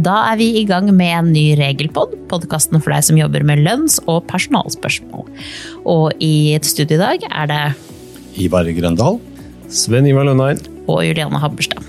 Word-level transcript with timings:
Da 0.00 0.16
er 0.30 0.38
vi 0.40 0.46
i 0.60 0.64
gang 0.68 0.88
med 0.96 1.12
en 1.12 1.30
ny 1.34 1.50
regelpod, 1.58 2.14
podkasten 2.30 2.80
for 2.80 2.94
deg 2.94 3.04
som 3.04 3.18
jobber 3.18 3.44
med 3.44 3.60
lønns- 3.66 3.98
og 4.08 4.22
personalspørsmål. 4.30 5.26
Og 5.84 6.22
i 6.24 6.54
et 6.56 6.64
studio 6.64 6.96
i 6.96 7.02
dag 7.02 7.26
er 7.28 7.50
det 7.50 7.64
Ivar 8.40 8.64
Grøndal. 8.64 9.18
Sven 9.68 10.08
Ivar 10.08 10.24
Lønneid. 10.24 10.66
og 10.88 11.04
Juliane 11.04 11.38
Habberstad. 11.38 11.84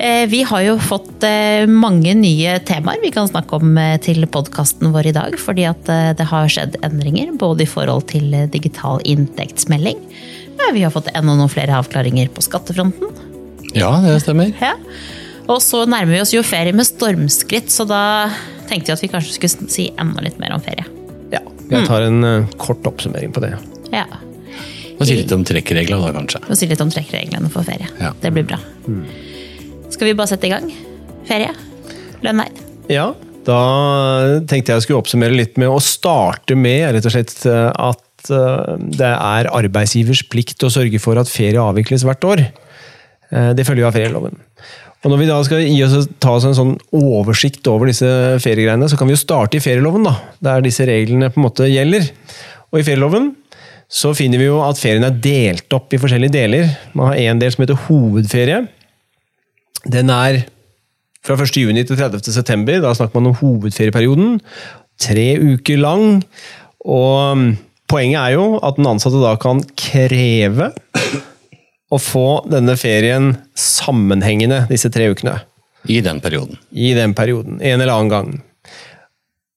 Eh, 0.00 0.26
Vi 0.26 0.42
har 0.42 0.62
jo 0.62 0.78
fått 0.78 1.22
eh, 1.22 1.66
mange 1.66 2.14
nye 2.16 2.58
temaer 2.64 3.02
vi 3.02 3.10
kan 3.10 3.28
snakke 3.28 3.60
om 3.60 3.76
eh, 3.76 3.98
til 4.00 4.24
podkasten 4.26 4.90
vår 4.94 5.10
i 5.10 5.12
dag. 5.12 5.36
Fordi 5.38 5.68
at 5.68 5.84
det 6.16 6.26
har 6.26 6.48
skjedd 6.48 6.80
endringer, 6.82 7.36
både 7.36 7.62
i 7.62 7.70
forhold 7.70 8.08
til 8.08 8.32
digital 8.48 9.00
inntektsmelding. 9.04 9.98
Vi 10.72 10.82
har 10.82 10.92
fått 10.94 11.10
enda 11.14 11.34
noen 11.34 11.50
flere 11.50 11.76
avklaringer 11.76 12.30
på 12.32 12.42
skattefronten. 12.42 13.10
Ja, 13.74 14.00
det 14.00 14.22
stemmer. 14.22 14.54
Ja. 14.60 14.76
Og 15.50 15.58
så 15.64 15.82
nærmer 15.88 16.14
vi 16.14 16.22
oss 16.22 16.32
jo 16.34 16.42
ferie 16.46 16.74
med 16.76 16.86
stormskritt, 16.86 17.70
så 17.74 17.86
da 17.88 18.02
tenkte 18.70 18.92
vi 18.92 18.94
at 18.94 19.02
vi 19.02 19.10
kanskje 19.10 19.36
skulle 19.36 19.70
si 19.72 19.88
enda 19.98 20.22
litt 20.22 20.38
mer 20.42 20.54
om 20.54 20.62
ferie. 20.62 20.84
Ja, 21.32 21.40
jeg 21.72 21.86
tar 21.88 22.06
en 22.06 22.26
eh, 22.26 22.50
kort 22.60 22.86
oppsummering 22.86 23.32
på 23.34 23.42
det. 23.42 23.56
Ja, 23.90 24.06
Og 25.00 25.06
si 25.08 25.16
litt 25.16 25.32
om 25.32 25.42
trekkreglene 25.48 26.04
da, 26.04 26.12
kanskje. 26.12 26.42
Og 26.46 26.58
si 26.60 26.68
litt 26.70 26.82
om 26.84 26.90
trekkreglene 26.92 27.48
for 27.50 27.66
ferie. 27.66 27.88
Ja. 27.98 28.12
Det 28.20 28.30
blir 28.36 28.44
bra. 28.46 28.58
Skal 29.90 30.10
vi 30.10 30.14
bare 30.18 30.30
sette 30.30 30.46
i 30.46 30.52
gang? 30.52 30.68
Ferie? 31.26 31.54
Lønneid? 32.22 32.60
Ja, 32.92 33.08
da 33.46 33.60
tenkte 34.50 34.76
jeg 34.76 34.84
skulle 34.84 35.00
oppsummere 35.00 35.34
litt 35.34 35.56
med 35.58 35.72
å 35.72 35.80
starte 35.82 36.54
med 36.54 36.92
rett 36.94 37.08
og 37.08 37.14
slett 37.16 37.34
eh, 37.48 37.70
at 37.74 38.30
eh, 38.30 38.76
det 39.00 39.08
er 39.16 39.50
arbeidsgivers 39.50 40.22
plikt 40.30 40.62
å 40.68 40.70
sørge 40.70 41.00
for 41.02 41.18
at 41.18 41.32
ferie 41.32 41.58
avvikles 41.64 42.06
hvert 42.06 42.28
år. 42.28 42.44
Det 43.30 43.62
følger 43.62 43.84
jo 43.84 43.86
av 43.86 43.94
ferieloven. 43.94 44.40
Og 45.00 45.12
når 45.12 45.20
vi 45.22 45.28
da 45.30 45.38
skal 45.46 45.62
gi 45.64 45.78
oss, 45.86 46.08
ta 46.20 46.34
oss 46.36 46.44
en 46.44 46.56
sånn 46.56 46.74
oversikt 46.96 47.64
over 47.72 47.88
disse 47.88 48.08
feriegreiene, 48.44 48.88
så 48.90 48.98
kan 49.00 49.08
vi 49.08 49.14
jo 49.14 49.22
starte 49.22 49.56
i 49.56 49.64
ferieloven, 49.64 50.04
da, 50.04 50.18
der 50.44 50.64
disse 50.64 50.84
reglene 50.88 51.30
på 51.32 51.40
en 51.40 51.46
måte 51.46 51.68
gjelder. 51.70 52.10
Og 52.70 52.82
i 52.82 52.84
ferieloven 52.84 53.30
så 53.90 54.12
finner 54.14 54.38
vi 54.38 54.50
jo 54.50 54.60
at 54.62 54.78
ferien 54.78 55.06
er 55.06 55.16
delt 55.24 55.72
opp 55.74 55.96
i 55.96 55.98
forskjellige 56.00 56.36
deler. 56.36 56.68
Man 56.94 57.10
har 57.10 57.22
en 57.24 57.40
del 57.40 57.54
som 57.54 57.64
heter 57.64 57.80
hovedferie. 57.88 58.60
Den 59.88 60.12
er 60.14 60.44
fra 61.24 61.36
1. 61.36 61.56
juni 61.58 61.82
til 61.88 61.98
30. 61.98 62.28
september. 62.36 62.78
Da 62.84 62.92
snakker 62.94 63.18
man 63.18 63.32
om 63.32 63.40
hovedferieperioden. 63.40 64.38
Tre 65.00 65.26
uker 65.40 65.80
lang. 65.80 66.20
Og 66.84 67.16
um, 67.32 67.48
poenget 67.90 68.20
er 68.20 68.36
jo 68.36 68.60
at 68.62 68.78
den 68.78 68.88
ansatte 68.92 69.24
da 69.24 69.34
kan 69.40 69.64
kreve 69.80 70.70
å 71.90 71.98
få 71.98 72.26
denne 72.50 72.76
ferien 72.78 73.32
sammenhengende 73.58 74.64
disse 74.70 74.90
tre 74.94 75.10
ukene. 75.10 75.40
I 75.88 76.00
den 76.04 76.20
perioden. 76.20 76.60
I 76.70 76.92
den 76.94 77.14
perioden. 77.16 77.58
En 77.60 77.80
eller 77.80 77.94
annen 77.94 78.12
gang. 78.12 78.42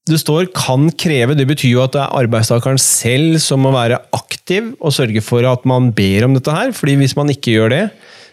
Det 0.05 0.19
står 0.19 0.51
'kan 0.51 0.89
kreve'. 0.91 1.37
Det 1.37 1.47
betyr 1.47 1.71
jo 1.71 1.83
at 1.83 1.93
det 1.93 2.01
er 2.01 2.25
arbeidstakeren 2.25 2.79
selv 2.79 3.39
som 3.39 3.61
må 3.61 3.71
være 3.71 4.01
aktiv 4.11 4.75
og 4.81 4.91
sørge 4.91 5.21
for 5.23 5.45
at 5.45 5.65
man 5.65 5.91
ber 5.91 6.25
om 6.25 6.33
dette 6.33 6.51
her. 6.51 6.71
fordi 6.71 6.95
hvis 6.97 7.15
man 7.15 7.27
ikke 7.29 7.53
gjør 7.55 7.69
det, 7.69 7.91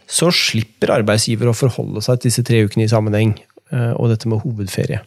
så 0.09 0.33
slipper 0.33 0.91
arbeidsgiver 0.99 1.47
å 1.47 1.55
forholde 1.55 2.03
seg 2.03 2.19
til 2.19 2.31
disse 2.31 2.43
tre 2.43 2.65
ukene 2.65 2.85
i 2.85 2.89
sammenheng. 2.89 3.39
eh, 3.73 3.93
Og 3.93 4.09
dette 4.09 4.27
med 4.27 4.43
hovedferie. 4.43 5.01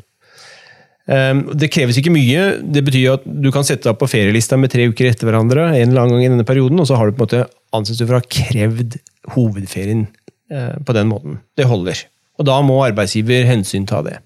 Um, 1.05 1.49
Det 1.53 1.69
kreves 1.69 1.97
ikke 1.97 2.13
mye. 2.13 2.61
Det 2.63 2.83
betyr 2.85 3.13
at 3.13 3.23
du 3.25 3.51
kan 3.51 3.63
sette 3.63 3.83
deg 3.83 3.99
på 3.99 4.07
ferielista 4.07 4.57
med 4.57 4.71
tre 4.71 4.87
uker 4.87 5.09
etter 5.09 5.27
hverandre 5.27 5.75
en 5.75 5.89
eller 5.89 6.01
annen 6.01 6.15
gang 6.15 6.23
i 6.23 6.29
denne 6.29 6.45
perioden, 6.47 6.79
og 6.79 6.87
så 6.87 6.95
har 6.95 7.07
du 7.07 7.11
på 7.11 7.23
en 7.23 7.27
måte 7.27 7.49
ansett 7.75 7.99
du 7.99 8.05
for 8.05 8.17
å 8.17 8.21
ha 8.21 8.31
krevd 8.37 8.99
hovedferien 9.33 10.05
eh, 10.51 10.75
på 10.85 10.95
den 10.95 11.09
måten. 11.11 11.41
Det 11.57 11.67
holder. 11.69 12.05
Og 12.39 12.47
da 12.49 12.59
må 12.65 12.79
arbeidsgiver 12.85 13.47
hensynta 13.49 14.01
det. 14.05 14.19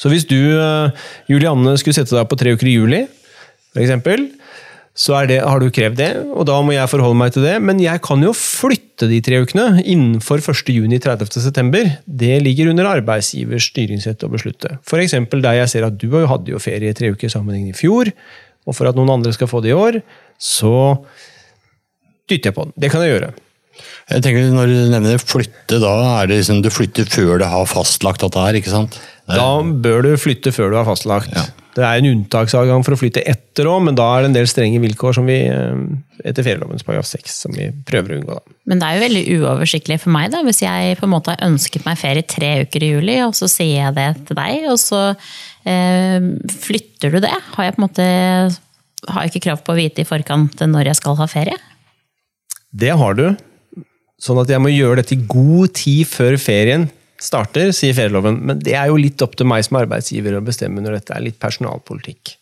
Så 0.00 0.12
hvis 0.12 0.26
du, 0.28 0.38
eh, 0.56 1.06
Julianne, 1.30 1.76
skulle 1.80 1.96
sette 1.96 2.16
deg 2.16 2.28
på 2.28 2.38
tre 2.40 2.54
uker 2.56 2.70
i 2.70 2.76
juli, 2.76 3.00
eksempel, 3.78 4.30
så 5.00 5.14
det, 5.24 5.38
har 5.46 5.62
du 5.62 5.70
krevd 5.72 5.96
det, 6.00 6.08
og 6.34 6.44
da 6.48 6.56
må 6.64 6.74
jeg 6.74 6.90
forholde 6.90 7.16
meg 7.16 7.32
til 7.32 7.44
det. 7.46 7.54
Men 7.62 7.78
jeg 7.80 8.02
kan 8.04 8.20
jo 8.24 8.34
flytte 8.36 9.06
de 9.08 9.20
tre 9.24 9.38
ukene 9.44 9.80
innenfor 9.80 10.42
1. 10.42 10.72
juni 10.74 10.98
30. 11.00 11.30
september. 11.40 11.86
Det 12.04 12.40
ligger 12.42 12.72
under 12.72 12.90
arbeidsgivers 12.90 13.70
styringsrett 13.70 14.26
å 14.26 14.32
beslutte. 14.32 14.74
F.eks. 14.82 15.14
der 15.30 15.60
jeg 15.62 15.72
ser 15.72 15.86
at 15.86 15.96
du 16.00 16.10
hadde 16.18 16.52
jo 16.52 16.60
ferie 16.60 16.90
i 16.90 16.96
tre 16.96 17.12
uker 17.14 17.32
sammenhengende 17.32 17.72
i 17.72 17.78
fjor, 17.78 18.10
og 18.68 18.76
for 18.76 18.90
at 18.90 18.98
noen 18.98 19.14
andre 19.14 19.32
skal 19.32 19.48
få 19.48 19.62
det 19.64 19.72
i 19.72 19.78
år, 19.78 20.02
så 20.36 20.74
dytter 22.30 22.50
jeg 22.52 22.56
på 22.56 22.66
den. 22.68 22.74
Det 22.80 22.90
kan 22.92 23.04
jeg 23.04 23.14
gjøre. 23.16 23.32
Jeg 24.10 24.24
tenker 24.26 24.50
Når 24.52 24.66
du 24.72 24.78
nevner 24.90 25.22
flytte, 25.22 25.78
da 25.80 25.92
er 26.20 26.26
det 26.30 26.40
liksom 26.40 26.60
du 26.64 26.68
flytter 26.74 27.06
før 27.08 27.38
du 27.40 27.46
har 27.48 27.68
fastlagt 27.70 28.24
dette 28.24 28.42
her, 28.42 28.58
ikke 28.58 28.72
sant? 28.72 28.98
Er- 29.30 29.38
Da 29.38 29.62
bør 29.62 30.02
du 30.02 30.16
flytte 30.18 30.50
før 30.52 30.72
du 30.72 30.76
har 30.80 30.88
fastlagt. 30.88 31.30
Ja. 31.32 31.44
Det 31.70 31.84
er 31.86 32.00
en 32.00 32.08
unntaksadgang 32.10 32.82
for 32.84 32.96
å 32.96 32.98
flytte 32.98 33.22
etter 33.30 33.68
òg, 33.70 33.84
men 33.86 33.94
da 33.94 34.02
er 34.16 34.22
det 34.24 34.30
en 34.32 34.34
del 34.34 34.48
strenge 34.50 34.80
vilkår 34.82 35.14
som 35.14 35.24
vi, 35.30 35.36
eh, 35.46 36.26
etter 36.26 36.42
ferielovens 36.42 36.82
paragraf 36.82 37.06
6 37.06 37.30
som 37.44 37.52
vi 37.54 37.68
prøver 37.86 38.16
å 38.16 38.18
unngå. 38.18 38.34
Da. 38.40 38.56
Men 38.66 38.80
det 38.82 38.88
er 38.88 38.98
jo 38.98 39.04
veldig 39.06 39.22
uoversiktlig 39.38 40.00
for 40.02 40.10
meg, 40.10 40.32
da, 40.34 40.42
hvis 40.42 40.60
jeg 40.66 40.98
på 40.98 41.06
en 41.06 41.14
måte 41.14 41.30
har 41.36 41.46
ønsket 41.46 41.86
meg 41.86 41.96
ferie 42.02 42.26
tre 42.26 42.50
uker 42.66 42.82
i 42.82 42.90
juli, 42.90 43.16
og 43.22 43.32
så 43.38 43.46
sier 43.48 43.86
jeg 43.86 43.94
det 43.94 44.26
til 44.26 44.34
deg, 44.42 44.66
og 44.68 44.78
så 44.82 45.14
eh, 45.64 46.18
flytter 46.66 47.12
du 47.14 47.20
det. 47.22 47.30
Har 47.54 47.64
jeg 47.70 47.76
på 47.76 47.82
en 47.84 47.86
måte 47.88 48.08
har 49.08 49.22
jeg 49.24 49.30
ikke 49.30 49.46
krav 49.46 49.62
på 49.64 49.72
å 49.72 49.78
vite 49.78 50.02
i 50.02 50.04
forkant 50.10 50.58
når 50.66 50.90
jeg 50.90 50.96
skal 50.98 51.14
ha 51.16 51.26
ferie? 51.30 51.56
Det 52.70 52.92
har 52.96 53.14
du. 53.18 53.26
Sånn 54.20 54.40
at 54.42 54.50
jeg 54.52 54.60
må 54.62 54.70
gjøre 54.72 55.00
dette 55.00 55.16
i 55.16 55.22
god 55.30 55.72
tid 55.80 56.06
før 56.10 56.36
ferien 56.40 56.88
starter, 57.20 57.72
sier 57.76 57.96
ferieloven. 57.96 58.38
Men 58.48 58.60
det 58.64 58.74
er 58.78 58.90
jo 58.92 58.98
litt 59.00 59.20
opp 59.24 59.34
til 59.36 59.48
meg 59.48 59.64
som 59.66 59.78
arbeidsgiver 59.80 60.36
å 60.38 60.44
bestemme 60.44 60.80
når 60.84 60.98
dette 61.00 61.16
er 61.16 61.24
litt 61.24 61.38
personalpolitikk. 61.42 62.36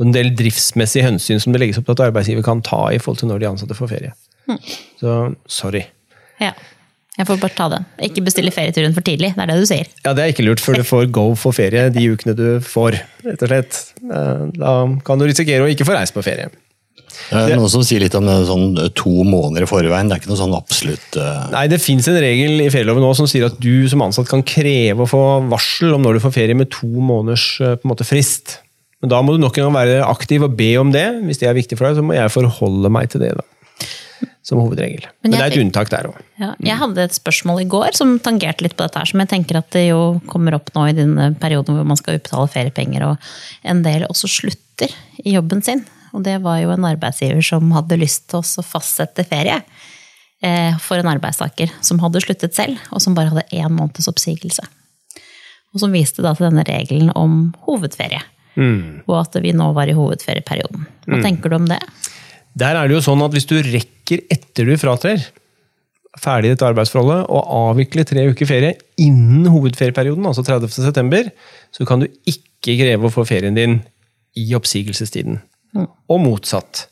Og 0.00 0.06
en 0.06 0.14
del 0.14 0.30
driftsmessige 0.38 1.04
hensyn 1.04 1.42
som 1.42 1.52
det 1.52 1.60
legges 1.60 1.78
opp 1.80 1.88
til 1.90 1.96
at 1.98 2.06
arbeidsgiver 2.08 2.44
kan 2.46 2.62
ta 2.64 2.86
i 2.94 2.98
forhold 3.02 3.20
til 3.20 3.28
når 3.32 3.42
de 3.42 3.48
ansatte 3.50 3.76
får 3.76 3.90
ferie. 3.92 4.12
Så 5.00 5.16
sorry. 5.50 5.84
Ja. 6.40 6.54
Jeg 7.18 7.26
får 7.28 7.40
bare 7.42 7.52
ta 7.52 7.66
den. 7.68 7.84
Ikke 8.06 8.22
bestille 8.24 8.52
ferieturen 8.54 8.94
for 8.96 9.04
tidlig, 9.04 9.34
det 9.36 9.42
er 9.44 9.50
det 9.50 9.58
du 9.60 9.66
sier. 9.68 9.88
Ja, 10.06 10.14
det 10.16 10.22
er 10.24 10.32
ikke 10.32 10.46
lurt 10.46 10.62
før 10.62 10.78
du 10.80 10.86
får 10.88 11.10
go 11.12 11.26
for 11.36 11.52
ferie 11.52 11.90
de 11.92 12.04
ukene 12.14 12.32
du 12.38 12.46
får, 12.64 12.96
rett 13.26 13.42
og 13.44 13.50
slett. 13.50 13.80
Eh, 14.06 14.44
Da 14.56 14.72
kan 15.04 15.20
du 15.20 15.26
risikere 15.28 15.66
å 15.66 15.68
ikke 15.68 15.84
få 15.84 15.98
reist 15.98 16.16
på 16.16 16.24
ferie. 16.24 16.48
Det 17.30 17.52
er 17.54 17.60
noen 17.60 17.70
som 17.70 17.84
sier 17.86 18.02
litt 18.02 18.16
om 18.18 18.26
det 18.26 18.36
sånn 18.48 18.72
to 18.98 19.12
måneder 19.26 19.66
i 19.66 19.70
forveien. 19.70 20.08
Det 20.10 20.16
er 20.16 20.22
ikke 20.22 20.32
noe 20.32 20.40
sånn 20.40 20.56
absolutt 20.56 21.20
uh... 21.20 21.46
Nei, 21.52 21.66
det 21.70 21.80
fins 21.82 22.08
en 22.10 22.18
regel 22.22 22.64
i 22.64 22.70
ferieloven 22.72 23.04
nå 23.04 23.12
som 23.18 23.28
sier 23.30 23.46
at 23.50 23.60
du 23.62 23.86
som 23.90 24.02
ansatt 24.06 24.30
kan 24.30 24.42
kreve 24.46 25.04
å 25.04 25.10
få 25.10 25.22
varsel 25.52 25.94
om 25.96 26.06
når 26.06 26.18
du 26.18 26.24
får 26.24 26.34
ferie 26.34 26.58
med 26.58 26.72
to 26.74 26.88
måneders 26.88 27.46
eh, 27.60 27.76
på 27.78 27.86
en 27.86 27.92
måte, 27.92 28.08
frist. 28.08 28.58
Men 29.00 29.12
da 29.14 29.20
må 29.24 29.34
du 29.34 29.40
nok 29.40 29.56
en 29.56 29.68
gang 29.68 29.76
være 29.78 30.02
aktiv 30.04 30.44
og 30.44 30.56
be 30.58 30.72
om 30.80 30.90
det. 30.92 31.06
Hvis 31.28 31.40
det 31.40 31.48
er 31.48 31.56
viktig 31.56 31.78
for 31.78 31.88
deg, 31.88 32.00
så 32.00 32.04
må 32.04 32.16
jeg 32.16 32.32
forholde 32.34 32.90
meg 32.92 33.12
til 33.12 33.24
det. 33.24 33.32
da. 33.38 33.46
Som 34.44 34.60
hovedregel. 34.60 35.06
Men, 35.22 35.30
Men 35.30 35.36
det 35.36 35.40
er 35.44 35.54
et 35.54 35.62
unntak 35.62 35.92
der 35.92 36.10
òg. 36.10 36.18
Ja, 36.40 36.50
jeg 36.64 36.76
hadde 36.82 37.06
et 37.06 37.16
spørsmål 37.16 37.62
i 37.62 37.68
går 37.70 37.96
som 37.96 38.18
tangerte 38.24 38.66
litt 38.66 38.74
på 38.76 38.84
dette, 38.84 39.00
her, 39.00 39.08
som 39.08 39.22
jeg 39.22 39.30
tenker 39.32 39.60
at 39.60 39.70
det 39.76 39.86
jo 39.86 40.18
kommer 40.28 40.56
opp 40.58 40.72
nå 40.74 40.88
i 40.90 40.96
den 40.96 41.14
perioden 41.40 41.78
hvor 41.78 41.88
man 41.88 42.00
skal 42.00 42.18
utbetale 42.18 42.50
feriepenger, 42.52 43.06
og 43.12 43.30
en 43.68 43.84
del 43.86 44.04
også 44.08 44.28
slutter 44.32 44.92
i 45.24 45.36
jobben 45.36 45.64
sin. 45.64 45.84
Og 46.16 46.24
det 46.26 46.38
var 46.44 46.60
jo 46.62 46.72
en 46.74 46.88
arbeidsgiver 46.88 47.44
som 47.44 47.70
hadde 47.76 48.00
lyst 48.00 48.28
til 48.30 48.40
oss 48.40 48.56
å 48.60 48.66
fastsette 48.66 49.24
ferie 49.28 49.60
eh, 50.42 50.76
for 50.82 51.00
en 51.00 51.10
arbeidstaker 51.12 51.72
som 51.84 52.00
hadde 52.02 52.22
sluttet 52.24 52.56
selv, 52.56 52.80
og 52.90 53.02
som 53.04 53.16
bare 53.16 53.32
hadde 53.32 53.48
én 53.56 53.72
måneds 53.76 54.10
oppsigelse. 54.10 54.66
Og 55.70 55.82
som 55.82 55.94
viste 55.94 56.24
da 56.24 56.34
til 56.34 56.48
denne 56.48 56.66
regelen 56.66 57.12
om 57.14 57.52
hovedferie. 57.66 58.22
Og 59.06 59.18
at 59.20 59.36
vi 59.42 59.52
nå 59.54 59.70
var 59.76 59.90
i 59.90 59.94
hovedferieperioden. 59.94 60.86
Hva 61.06 61.20
tenker 61.22 61.52
du 61.52 61.60
om 61.60 61.68
det? 61.70 61.78
Der 62.58 62.74
er 62.74 62.88
det 62.88 62.96
jo 62.96 63.04
sånn 63.04 63.22
at 63.22 63.34
hvis 63.34 63.46
du 63.46 63.60
rekker 63.62 64.24
etter 64.32 64.66
du 64.66 64.74
fratrer, 64.80 65.22
ferdig 66.18 66.50
dette 66.52 66.66
arbeidsforholdet, 66.66 67.28
og 67.30 67.52
avvikler 67.70 68.08
tre 68.08 68.24
uker 68.32 68.48
ferie 68.48 68.74
innen 69.00 69.46
hovedferieperioden, 69.52 70.26
altså 70.26 70.42
30. 70.46 70.72
september, 70.74 71.30
så 71.70 71.86
kan 71.86 72.02
du 72.02 72.08
ikke 72.26 72.74
kreve 72.80 73.06
å 73.06 73.14
få 73.14 73.24
ferien 73.28 73.54
din 73.56 73.78
i 74.38 74.48
oppsigelsestiden. 74.58 75.38
Og 75.76 76.22
motsatt. 76.22 76.88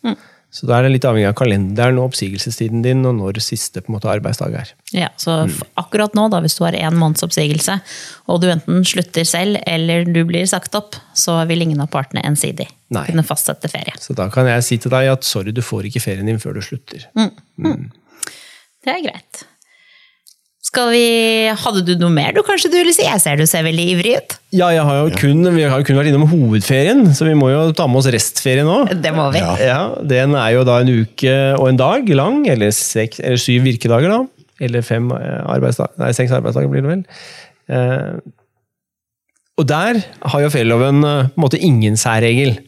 Så 0.49 0.65
da 0.65 0.79
er 0.79 0.87
det 0.87 0.95
litt 0.95 1.05
avhengig 1.05 1.29
av 1.29 1.35
kalenderen 1.37 1.99
og 2.01 2.09
oppsigelsestiden 2.09 2.81
din, 2.83 3.03
og 3.07 3.19
når 3.19 3.41
siste 3.45 3.83
på 3.85 3.93
en 3.93 3.99
måte, 3.99 4.09
arbeidsdag 4.09 4.55
er. 4.57 4.71
Ja, 4.97 5.11
så 5.21 5.43
mm. 5.45 5.59
akkurat 5.83 6.17
nå, 6.17 6.25
da, 6.33 6.41
hvis 6.41 6.57
du 6.57 6.63
har 6.65 6.77
én 6.79 6.97
måneds 6.97 7.27
oppsigelse, 7.27 7.77
og 8.33 8.41
du 8.41 8.49
enten 8.55 8.81
slutter 8.89 9.29
selv 9.29 9.61
eller 9.69 10.09
du 10.09 10.23
blir 10.29 10.49
sagt 10.49 10.79
opp, 10.79 10.97
så 11.13 11.37
vil 11.51 11.67
ingen 11.67 11.85
av 11.85 11.91
partene 11.93 12.25
ensidig 12.27 12.67
Nei. 12.97 13.05
kunne 13.11 13.27
fastsette 13.29 13.69
ferie. 13.71 13.93
Så 14.01 14.17
da 14.17 14.31
kan 14.33 14.49
jeg 14.49 14.65
si 14.65 14.81
til 14.81 14.95
deg 14.95 15.13
at 15.13 15.29
sorry, 15.29 15.53
du 15.53 15.61
får 15.65 15.91
ikke 15.91 16.03
ferien 16.07 16.33
din 16.33 16.41
før 16.41 16.57
du 16.57 16.65
slutter. 16.65 17.05
Det 18.89 18.95
er 18.95 19.05
greit. 19.05 19.45
Skal 20.69 20.91
vi 20.93 21.05
Hadde 21.57 21.81
du 21.87 21.95
noe 22.01 22.13
mer 22.13 22.35
du 22.37 22.43
kanskje 22.45 22.69
du 22.73 22.77
ville 22.77 22.93
si? 22.93 23.05
Jeg 23.07 23.21
ser 23.23 23.39
du 23.41 23.47
ser 23.49 23.65
veldig 23.65 23.85
ivrig 23.95 24.15
ut. 24.19 24.35
Ja, 24.53 24.69
jeg 24.75 24.85
har 24.85 24.99
jo 25.01 25.13
kun, 25.17 25.41
vi 25.55 25.65
har 25.65 25.81
jo 25.81 25.87
kun 25.89 25.97
vært 25.97 26.11
innom 26.11 26.27
hovedferien, 26.29 27.07
så 27.17 27.25
vi 27.29 27.37
må 27.39 27.49
jo 27.53 27.63
ta 27.77 27.87
med 27.89 28.01
oss 28.03 28.09
restferien 28.13 28.69
nå. 28.69 28.83
Det 29.01 29.13
må 29.17 29.29
vi. 29.33 29.41
Ja. 29.41 29.55
Ja, 29.65 29.79
Den 30.09 30.37
er 30.37 30.51
jo 30.59 30.65
da 30.69 30.79
en 30.83 30.91
uke 30.93 31.35
og 31.57 31.71
en 31.71 31.81
dag 31.81 32.09
lang, 32.17 32.43
eller, 32.53 32.73
seks, 32.77 33.21
eller 33.25 33.41
syv 33.41 33.65
virkedager, 33.69 34.13
da. 34.13 34.21
Eller 34.65 34.83
fem 34.85 35.07
eh, 35.15 35.39
arbeidsdager. 35.55 35.95
Nei, 36.03 36.11
seks 36.17 36.33
arbeidsdager 36.37 36.73
blir 36.73 36.85
det 36.85 36.91
vel. 36.97 37.05
Eh, 37.73 38.35
Og 39.59 39.67
der 39.71 40.01
har 40.33 40.43
jo 40.45 40.51
ferieloven 40.53 41.01
eh, 41.07 41.29
på 41.33 41.39
en 41.41 41.45
måte 41.47 41.61
ingen 41.65 41.97
særregel. 41.99 42.59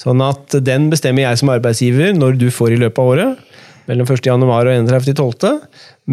Sånn 0.00 0.22
at 0.24 0.54
den 0.64 0.86
bestemmer 0.92 1.26
jeg 1.26 1.40
som 1.42 1.50
arbeidsgiver 1.52 2.14
når 2.16 2.38
du 2.40 2.46
får 2.54 2.76
i 2.76 2.78
løpet 2.80 3.02
av 3.02 3.10
året. 3.14 3.42
Mellom 3.90 4.06
1. 4.06 4.22
januar 4.30 4.70
og 4.70 4.86
31.12. 4.86 5.58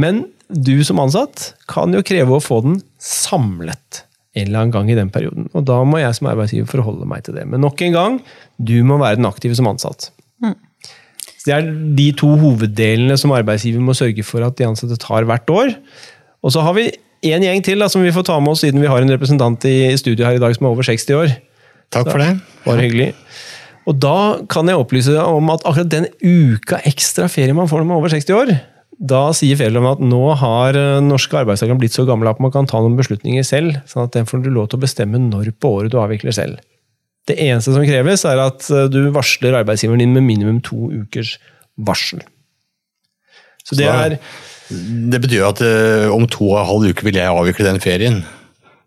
Men 0.02 0.26
du 0.50 0.76
som 0.88 1.00
ansatt 1.04 1.52
kan 1.70 1.94
jo 1.96 2.04
kreve 2.06 2.38
å 2.38 2.44
få 2.44 2.62
den 2.66 2.82
samlet 3.04 4.04
en 4.38 4.46
eller 4.46 4.62
annen 4.62 4.74
gang 4.76 4.92
i 4.92 4.98
den 4.98 5.10
perioden. 5.14 5.48
Og 5.58 5.66
da 5.68 5.80
må 5.88 6.00
jeg 6.02 6.14
som 6.18 6.30
arbeidsgiver 6.30 6.70
forholde 6.70 7.08
meg 7.10 7.26
til 7.26 7.38
det. 7.38 7.48
Men 7.50 7.64
nok 7.66 7.82
en 7.88 7.96
gang, 7.96 8.20
du 8.62 8.78
må 8.86 9.00
være 9.02 9.20
den 9.20 9.30
aktive 9.30 9.58
som 9.58 9.70
ansatt. 9.70 10.12
Så 10.44 11.50
Det 11.50 11.56
er 11.56 11.72
de 11.98 12.08
to 12.18 12.30
hoveddelene 12.38 13.18
som 13.18 13.34
arbeidsgiver 13.34 13.82
må 13.84 13.96
sørge 13.98 14.24
for 14.28 14.46
at 14.46 14.58
de 14.60 14.68
ansatte 14.68 15.00
tar 15.02 15.26
hvert 15.28 15.50
år. 15.50 15.74
Og 16.44 16.54
så 16.54 16.62
har 16.62 16.78
vi 16.78 16.92
en 17.32 17.44
gjeng 17.44 17.64
til 17.66 17.82
da, 17.82 17.90
som 17.90 18.04
vi 18.06 18.14
får 18.14 18.28
ta 18.30 18.38
med 18.40 18.54
oss 18.54 18.62
siden 18.62 18.84
vi 18.84 18.90
har 18.92 19.02
en 19.02 19.12
representant 19.12 19.66
i 19.66 19.90
studio 19.98 20.28
her 20.28 20.38
i 20.38 20.44
dag 20.44 20.54
som 20.56 20.68
er 20.68 20.76
over 20.76 20.86
60 20.86 21.18
år. 21.18 21.34
Takk 21.96 22.12
for 22.12 22.22
det. 22.22 22.34
Bare 22.68 22.84
hyggelig. 22.84 23.14
Og 23.88 23.96
da 24.04 24.44
kan 24.52 24.68
jeg 24.68 24.78
opplyse 24.78 25.14
deg 25.16 25.24
om 25.24 25.50
at 25.54 25.64
akkurat 25.66 25.90
den 25.90 26.10
uka 26.22 26.82
ekstra 26.86 27.30
ferie 27.32 27.56
man 27.56 27.70
får 27.72 27.82
når 27.82 27.88
man 27.88 27.98
er 27.98 28.04
over 28.04 28.14
60 28.14 28.36
år, 28.36 28.52
da 28.98 29.28
sier 29.38 29.58
Fjellum 29.60 29.86
at 29.92 30.00
nå 30.02 30.22
har 30.42 30.78
eh, 30.78 31.02
norske 31.06 31.38
arbeidstakere 31.38 31.78
blitt 31.78 31.94
så 31.94 32.06
gamle 32.08 32.32
at 32.34 32.42
man 32.42 32.54
kan 32.54 32.70
ta 32.70 32.82
noen 32.82 32.98
beslutninger 32.98 33.46
selv, 33.46 33.78
sånn 33.90 34.08
at 34.08 34.16
den 34.16 34.26
får 34.30 34.42
du 34.46 34.50
lov 34.54 34.72
til 34.72 34.80
å 34.80 34.86
bestemme 34.86 35.22
når 35.22 35.52
på 35.62 35.76
året 35.78 35.94
du 35.94 36.00
avvikler 36.02 36.34
selv. 36.36 36.64
Det 37.28 37.36
eneste 37.44 37.76
som 37.76 37.86
kreves, 37.86 38.26
er 38.26 38.42
at 38.42 38.66
eh, 38.74 38.88
du 38.90 39.12
varsler 39.14 39.60
arbeidsgiveren 39.60 40.02
din 40.02 40.16
med 40.18 40.26
minimum 40.26 40.64
to 40.66 40.90
ukers 40.90 41.36
varsel. 41.78 42.24
Så 43.68 43.76
det 43.76 43.90
er 43.92 44.18
Det 44.68 45.20
betyr 45.22 45.42
jo 45.42 45.52
at 45.52 45.62
eh, 45.64 46.10
om 46.12 46.26
to 46.28 46.50
og 46.50 46.60
en 46.64 46.70
halv 46.72 46.90
uke 46.92 47.06
vil 47.08 47.20
jeg 47.20 47.32
avvikle 47.32 47.70
den 47.70 47.84
ferien. 47.84 48.22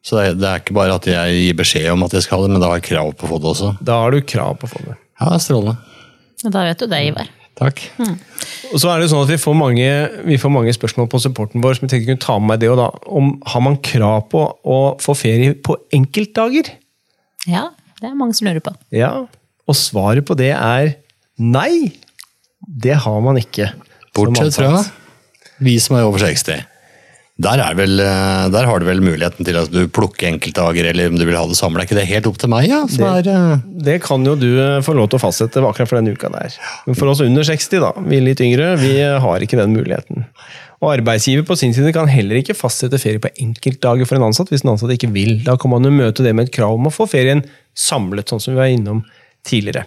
Så 0.02 0.16
det 0.16 0.24
er, 0.24 0.36
det 0.40 0.48
er 0.48 0.62
ikke 0.62 0.76
bare 0.76 0.96
at 0.96 1.06
jeg 1.06 1.42
gir 1.44 1.56
beskjed 1.58 1.90
om 1.92 2.06
at 2.06 2.16
jeg 2.16 2.24
skal 2.24 2.40
ha 2.40 2.46
det, 2.46 2.54
men 2.56 2.62
da 2.64 2.72
har 2.72 2.80
jeg 2.80 2.88
krav 2.90 3.12
på 3.14 3.28
å 3.28 3.34
få 3.34 3.38
det 3.40 3.52
også. 3.52 3.74
Da 3.84 4.00
har 4.02 4.16
du 4.16 4.24
krav 4.24 4.56
på 4.58 4.66
å 4.66 4.72
få 4.72 4.86
det. 4.88 4.96
Ja, 5.20 5.36
strålende. 5.36 5.76
Da 6.40 6.64
vet 6.64 6.80
du 6.80 6.88
det, 6.88 7.00
Ivar. 7.12 7.28
Takk. 7.60 7.82
Og 8.70 8.80
så 8.80 8.88
er 8.88 9.02
det 9.02 9.10
sånn 9.10 9.26
at 9.26 9.28
Vi 9.28 9.36
får 9.40 9.56
mange, 9.58 9.88
vi 10.24 10.38
får 10.40 10.52
mange 10.54 10.72
spørsmål 10.72 11.10
på 11.12 11.20
supporten 11.20 11.60
vår 11.64 11.76
som 11.76 11.84
jeg 11.84 11.92
tenkte 11.92 12.08
kunne 12.08 12.22
ta 12.24 12.38
med 12.40 12.54
meg 12.54 12.62
det 12.62 12.70
og 12.72 12.78
da, 12.80 12.86
om 13.12 13.34
har 13.52 13.64
man 13.66 13.76
krav 13.84 14.22
på 14.32 14.44
å 14.64 14.78
få 15.02 15.16
ferie 15.18 15.52
på 15.60 15.76
enkeltdager. 15.96 16.72
Ja, 17.50 17.68
det 18.00 18.08
er 18.08 18.16
mange 18.16 18.36
som 18.38 18.48
lurer 18.48 18.64
på. 18.64 18.72
Ja, 18.96 19.12
Og 19.68 19.76
svaret 19.76 20.24
på 20.26 20.34
det 20.38 20.54
er 20.56 20.94
nei. 21.36 21.92
Det 22.60 22.96
har 23.04 23.20
man 23.24 23.38
ikke. 23.40 23.70
Bortsett 24.16 24.56
fra 24.56 24.80
vi 25.60 25.76
som 25.82 25.98
er 25.98 26.08
over 26.08 26.22
60. 26.24 26.64
Der, 27.40 27.60
er 27.64 27.76
vel, 27.78 28.00
eh, 28.04 28.46
der 28.52 28.66
har 28.68 28.80
du 28.80 28.84
vel 28.84 29.00
muligheten 29.00 29.46
til 29.48 29.56
at 29.56 29.70
du 29.72 29.86
plukker 29.88 30.28
enkeltdager, 30.28 30.90
eller 30.90 31.08
om 31.08 31.16
du 31.16 31.24
vil 31.24 31.38
ha 31.38 31.44
det 31.48 31.56
samla. 31.56 31.80
Er 31.80 31.88
ikke 31.88 31.96
det 31.96 32.08
helt 32.10 32.28
opp 32.28 32.40
til 32.42 32.50
meg? 32.52 32.66
Ja? 32.68 32.82
det, 32.84 33.06
er, 33.08 33.30
eh, 33.32 33.62
Det 33.86 33.96
kan 34.04 34.26
jo 34.26 34.34
du 34.36 34.48
eh, 34.60 34.80
få 34.84 34.92
lov 34.98 35.08
til 35.08 35.20
å 35.20 35.22
fastsette 35.22 35.62
akkurat 35.64 35.88
for 35.88 36.00
den 36.00 36.12
uka 36.12 36.28
der. 36.34 36.58
Men 36.88 36.98
for 36.98 37.12
oss 37.12 37.22
under 37.24 37.46
60, 37.46 37.80
da, 37.80 37.94
vi 38.04 38.18
er 38.18 38.26
litt 38.26 38.42
yngre, 38.44 38.74
vi 38.82 38.98
har 39.24 39.46
ikke 39.46 39.60
den 39.60 39.72
muligheten. 39.78 40.26
Og 40.80 40.92
Arbeidsgiver 40.94 41.46
på 41.48 41.56
sin 41.60 41.72
side 41.76 41.92
kan 41.96 42.08
heller 42.08 42.40
ikke 42.40 42.56
fastsette 42.56 43.00
ferie 43.00 43.20
på 43.20 43.32
enkeltdager 43.40 44.08
for 44.08 44.20
en 44.20 44.28
ansatt 44.28 44.52
hvis 44.52 44.64
den 44.64 44.74
ansatte 44.74 44.96
ikke 44.96 45.12
vil. 45.12 45.38
Da 45.44 45.56
kan 45.60 45.72
man 45.72 45.84
jo 45.84 45.92
møte 45.92 46.24
det 46.24 46.36
med 46.36 46.48
et 46.48 46.54
krav 46.56 46.76
om 46.76 46.88
å 46.88 46.94
få 46.94 47.08
ferien 47.08 47.44
samlet, 47.76 48.28
sånn 48.28 48.40
som 48.40 48.56
vi 48.56 48.60
var 48.60 48.72
innom 48.72 49.04
tidligere. 49.48 49.86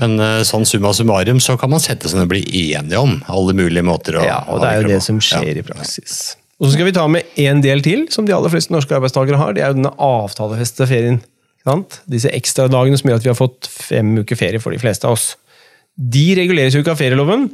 Men 0.00 0.18
eh, 0.22 0.42
sånn 0.48 0.66
summa 0.68 0.92
summarum 0.96 1.40
så 1.42 1.56
kan 1.60 1.72
man 1.72 1.82
sette 1.82 2.10
seg 2.10 2.20
ned 2.20 2.28
og 2.28 2.32
bli 2.34 2.44
enige 2.74 3.00
om 3.00 3.18
alle 3.32 3.56
mulige 3.58 3.86
måter 3.86 4.20
å 4.20 4.24
Ja, 4.26 4.40
og 4.48 4.62
det 4.62 4.70
er 4.70 4.84
jo 4.84 4.94
det 4.94 5.02
som 5.04 5.18
skjer 5.22 5.60
i 5.60 5.66
praksis. 5.66 6.36
Og 6.62 6.68
så 6.68 6.76
skal 6.76 6.86
vi 6.86 6.94
ta 6.94 7.08
med 7.10 7.26
en 7.42 7.60
del 7.64 7.82
til, 7.82 8.06
som 8.14 8.26
de 8.28 8.34
aller 8.36 8.52
fleste 8.52 8.74
norske 8.74 8.94
arbeidstakere 8.94 9.40
har. 9.40 9.54
Det 9.56 9.64
er 9.64 9.72
jo 9.72 9.80
denne 9.80 9.94
avtalefestede 9.98 10.86
ferien. 10.90 11.18
ikke 11.18 11.30
Sant? 11.66 12.00
Disse 12.10 12.30
ekstradagene 12.34 12.98
som 12.98 13.10
gjør 13.10 13.20
at 13.20 13.26
vi 13.26 13.30
har 13.30 13.38
fått 13.38 13.68
fem 13.70 14.16
uker 14.18 14.38
ferie 14.38 14.62
for 14.62 14.74
de 14.74 14.80
fleste 14.82 15.06
av 15.06 15.16
oss. 15.16 15.32
De 15.94 16.32
reguleres 16.38 16.74
jo 16.74 16.82
ikke 16.82 16.94
av 16.94 17.00
ferieloven, 17.02 17.48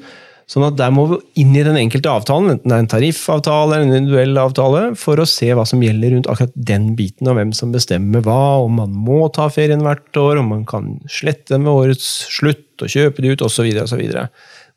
sånn 0.49 0.65
at 0.65 0.79
der 0.79 0.93
må 0.95 1.05
vi 1.11 1.19
inn 1.43 1.53
i 1.56 1.65
den 1.65 1.77
enkelte 1.77 2.11
avtalen, 2.11 2.55
enten 2.55 2.73
det 2.73 2.77
er 2.77 2.85
en 2.85 2.91
tariffavtale 2.91 3.77
eller 3.77 3.87
en 3.87 3.99
individuell 4.00 4.41
avtale, 4.41 4.83
for 4.97 5.21
å 5.21 5.29
se 5.29 5.50
hva 5.53 5.67
som 5.69 5.83
gjelder 5.85 6.15
rundt 6.15 6.31
akkurat 6.33 6.55
den 6.71 6.91
biten, 6.99 7.29
og 7.29 7.37
hvem 7.37 7.53
som 7.56 7.75
bestemmer 7.75 8.25
hva, 8.25 8.59
om 8.65 8.79
man 8.81 8.95
må 8.97 9.27
ta 9.35 9.50
ferien 9.53 9.85
hvert 9.85 10.21
år, 10.21 10.41
om 10.41 10.55
man 10.55 10.65
kan 10.69 10.95
slette 11.12 11.53
den 11.53 11.69
ved 11.69 11.83
årets 11.85 12.09
slutt 12.39 12.85
og 12.85 12.95
kjøpe 12.95 13.25
det 13.25 13.35
ut, 13.35 13.45
osv. 13.45 13.69
osv. 13.85 14.06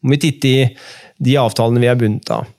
Må 0.01 0.15
vi 0.15 0.23
titte 0.25 0.51
i 0.51 0.65
de 1.21 1.37
avtalene 1.39 1.83
vi 1.83 1.91
er 1.91 1.99
bundet 1.99 2.33
av 2.35 2.49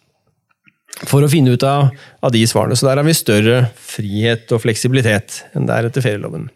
for 1.08 1.25
å 1.25 1.31
finne 1.31 1.55
ut 1.56 1.65
av, 1.67 1.88
av 2.23 2.32
de 2.35 2.43
svarene. 2.47 2.76
Så 2.79 2.87
der 2.87 3.00
har 3.00 3.06
vi 3.06 3.17
større 3.17 3.62
frihet 3.81 4.53
og 4.55 4.62
fleksibilitet 4.65 5.43
enn 5.56 5.69
det 5.69 5.76
er 5.76 5.88
etter 5.88 6.05
ferieloven. 6.05 6.50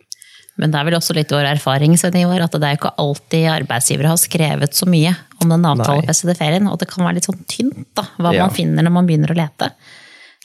Men 0.57 0.73
det 0.73 0.81
er 0.81 0.89
vel 0.89 0.97
også 0.99 1.15
litt 1.17 1.33
vår 1.35 1.51
erfaring 1.51 1.97
Sven 2.01 2.17
Ivar, 2.23 2.41
at 2.47 2.55
det 2.57 2.65
er 2.65 2.77
jo 2.77 2.81
ikke 2.81 2.95
alltid 3.03 3.45
arbeidsgivere 3.59 4.09
har 4.15 4.21
skrevet 4.23 4.77
så 4.79 4.89
mye 4.89 5.13
om 5.43 5.53
den 5.53 5.69
avtalefestede 5.69 6.37
ferien, 6.39 6.67
og 6.71 6.79
det 6.81 6.89
kan 6.89 7.05
være 7.05 7.19
litt 7.19 7.29
sånn 7.29 7.45
tynt 7.51 7.87
da, 7.99 8.07
hva 8.17 8.33
Ja. 8.33 8.47
man 8.47 8.55
finner 8.57 8.83
når 8.87 8.95
man 8.95 9.07
begynner 9.07 9.35
å 9.35 9.37
lete. 9.37 9.73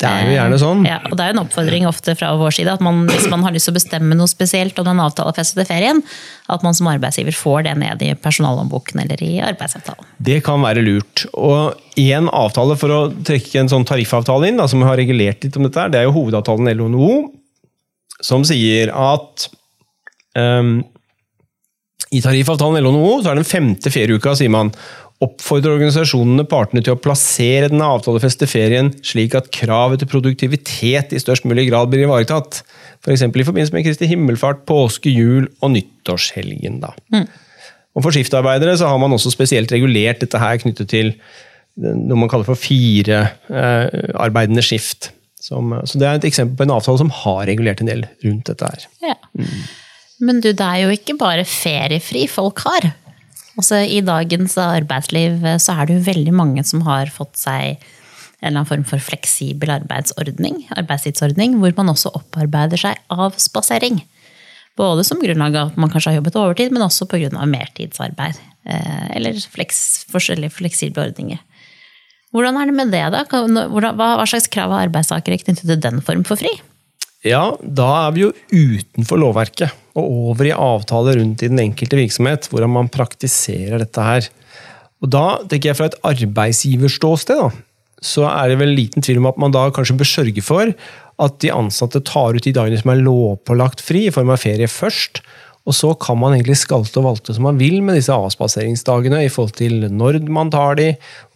Det 0.01 0.09
er 0.09 0.23
jo 0.25 0.31
gjerne 0.33 0.57
sånn. 0.57 0.79
Ja, 0.87 0.95
og 1.05 1.13
det 1.13 1.21
er 1.23 1.29
jo 1.29 1.35
en 1.35 1.43
oppfordring 1.45 1.83
ofte 1.85 2.15
fra 2.17 2.31
vår 2.35 2.55
side 2.57 2.71
at 2.73 2.81
man, 2.81 3.03
hvis 3.05 3.27
man 3.29 3.43
har 3.45 3.53
lyst 3.53 3.67
til 3.69 3.75
å 3.75 3.77
bestemme 3.77 4.15
noe 4.17 4.25
spesielt 4.27 4.79
om 4.81 4.87
den 4.89 4.97
avtalefestede 5.03 5.67
ferien, 5.69 6.01
at 6.49 6.63
man 6.65 6.73
som 6.73 6.89
arbeidsgiver 6.89 7.37
får 7.37 7.67
det 7.67 7.75
ned 7.77 8.01
i 8.01 8.15
personalhåndboken 8.17 9.03
eller 9.03 9.21
i 9.21 9.35
arbeidsavtalen. 9.45 10.03
Det 10.17 10.39
kan 10.43 10.59
være 10.65 10.81
lurt. 10.81 11.27
Og 11.37 11.77
én 12.01 12.27
avtale 12.33 12.75
for 12.81 12.89
å 12.89 12.99
trekke 13.13 13.61
en 13.61 13.69
sånn 13.69 13.85
tariffavtale 13.85 14.49
inn, 14.49 14.57
da, 14.57 14.65
som 14.67 14.81
har 14.81 14.97
regulert 14.97 15.45
litt 15.45 15.55
om 15.61 15.69
dette, 15.69 15.85
det 15.93 16.01
er 16.01 16.09
jo 16.09 16.17
hovedavtalen 16.17 16.73
LO-NHO, 16.73 17.13
som 18.25 18.41
sier 18.47 18.89
at 18.89 19.51
ehm, 20.39 20.81
i 22.11 22.19
tariffavtalen 22.23 22.83
LO-NHO 22.83 23.21
så 23.21 23.31
er 23.31 23.39
den 23.39 23.47
femte 23.47 23.91
ferieuka, 23.93 24.33
sier 24.35 24.51
man, 24.51 24.73
oppfordrer 25.21 25.75
organisasjonene 25.75 26.47
partene 26.49 26.81
til 26.83 26.95
å 26.95 26.99
plassere 26.99 27.69
den 27.69 27.83
avtalefeste 27.85 28.47
ferien 28.49 28.89
slik 29.05 29.35
at 29.37 29.51
kravet 29.53 30.01
til 30.01 30.09
produktivitet 30.09 31.13
i 31.13 31.21
størst 31.21 31.45
mulig 31.49 31.67
grad 31.69 31.91
blir 31.91 32.07
ivaretatt. 32.07 32.63
F.eks. 33.03 33.27
i 33.27 33.45
forbindelse 33.45 33.75
med 33.75 33.85
Kristi 33.85 34.09
himmelfart, 34.09 34.65
påske, 34.69 35.13
jul 35.13 35.45
og 35.61 35.73
nyttårshelgen. 35.75 36.81
Da. 36.81 36.95
Og 37.93 38.05
For 38.05 38.15
skiftarbeidere 38.15 38.73
så 38.79 38.89
har 38.89 38.99
man 39.01 39.13
også 39.13 39.33
spesielt 39.33 39.71
regulert 39.73 40.23
dette 40.23 40.41
her 40.41 40.57
knyttet 40.63 40.89
til 40.89 41.13
noe 41.77 42.19
man 42.19 42.29
kaller 42.31 42.49
for 42.49 42.59
fire 42.59 43.21
eh, 43.47 44.61
skift. 44.65 45.11
Som, 45.41 45.73
så 45.85 45.97
Det 45.97 46.07
er 46.07 46.17
et 46.19 46.27
eksempel 46.29 46.57
på 46.57 46.65
en 46.67 46.75
avtale 46.75 47.01
som 47.01 47.13
har 47.23 47.45
regulert 47.49 47.81
en 47.81 47.89
del 47.89 48.03
rundt 48.25 48.49
dette 48.49 48.73
her. 48.73 48.89
Ja. 49.05 49.15
Men 50.21 50.41
du, 50.43 50.51
det 50.53 50.65
er 50.65 50.83
jo 50.83 50.93
ikke 50.93 51.17
bare 51.19 51.45
feriefri 51.47 52.27
folk 52.29 52.61
har. 52.67 52.91
Altså, 53.57 53.81
I 53.83 53.99
dagens 54.05 54.55
arbeidsliv 54.61 55.43
eh, 55.45 55.59
så 55.61 55.75
er 55.75 55.89
det 55.89 55.97
jo 55.97 56.05
veldig 56.07 56.35
mange 56.37 56.63
som 56.67 56.85
har 56.87 57.11
fått 57.13 57.35
seg 57.41 57.81
en 58.41 58.47
eller 58.47 58.61
annen 58.63 58.69
form 58.69 58.85
for 58.89 59.03
fleksibel 59.05 59.69
arbeidsordning, 59.69 60.63
arbeidstidsordning, 60.73 61.59
hvor 61.61 61.75
man 61.77 61.91
også 61.93 62.13
opparbeider 62.17 62.79
seg 62.81 62.97
avspasering. 63.13 63.99
Både 64.79 65.03
som 65.05 65.19
grunnlag 65.21 65.57
av 65.59 65.73
at 65.73 65.77
man 65.81 65.91
kanskje 65.91 66.13
har 66.13 66.21
jobbet 66.21 66.39
overtid, 66.39 66.73
men 66.73 66.85
også 66.87 67.05
pga. 67.11 67.29
mertidsarbeid. 67.45 68.39
eh, 68.65 69.07
Eller 69.17 69.37
fleks, 69.37 70.05
forskjellige 70.09 70.57
fleksible 70.57 71.05
ordninger. 71.09 71.41
Hvordan 72.31 72.57
er 72.57 72.65
det 72.65 72.77
med 72.77 72.91
det, 72.95 73.03
da? 73.11 73.25
Hva 73.27 74.25
slags 74.25 74.47
krav 74.47 74.71
har 74.71 74.87
arbeidstakere 74.87 75.37
knyttet 75.37 75.67
til 75.67 75.81
den 75.83 76.01
form 76.01 76.23
for 76.23 76.39
fri? 76.39 76.53
Ja, 77.27 77.57
da 77.61 78.07
er 78.07 78.15
vi 78.15 78.23
jo 78.23 78.31
utenfor 78.49 79.19
lovverket 79.19 79.80
og 79.97 80.13
over 80.31 80.47
i 80.47 80.53
avtaler 80.55 81.19
rundt 81.19 81.43
i 81.43 81.49
den 81.51 81.59
enkelte 81.63 81.99
virksomhet, 81.99 82.47
hvordan 82.51 82.71
man 82.71 82.91
praktiserer 82.91 83.81
dette 83.83 84.05
her. 84.05 84.29
Og 85.01 85.11
da 85.11 85.25
tenker 85.49 85.71
jeg 85.71 85.79
fra 85.79 85.89
et 85.89 85.99
arbeidsgiverståsted, 86.13 87.41
da, 87.41 87.51
så 88.01 88.25
er 88.31 88.49
det 88.49 88.57
vel 88.61 88.73
liten 88.73 89.03
tvil 89.05 89.19
om 89.21 89.29
at 89.29 89.39
man 89.41 89.53
da 89.53 89.67
kanskje 89.73 89.97
bør 89.99 90.09
sørge 90.09 90.43
for 90.45 90.71
at 91.21 91.37
de 91.43 91.51
ansatte 91.53 92.01
tar 92.07 92.37
ut 92.37 92.45
de 92.45 92.53
dagene 92.55 92.79
som 92.81 92.93
er 92.93 93.03
lovpålagt 93.03 93.83
fri, 93.85 94.07
i 94.07 94.13
form 94.13 94.31
av 94.33 94.41
ferie 94.41 94.69
først. 94.71 95.21
Og 95.69 95.75
så 95.77 95.91
kan 96.01 96.17
man 96.17 96.33
egentlig 96.33 96.57
skalte 96.63 96.97
og 96.97 97.05
valte 97.05 97.35
som 97.37 97.45
man 97.45 97.59
vil 97.59 97.83
med 97.85 97.99
disse 97.99 98.13
avspaseringsdagene 98.15 99.19
i 99.27 99.29
forhold 99.29 99.53
til 99.59 99.85
når 99.93 100.17
man 100.33 100.49
tar 100.53 100.79
de, 100.79 100.87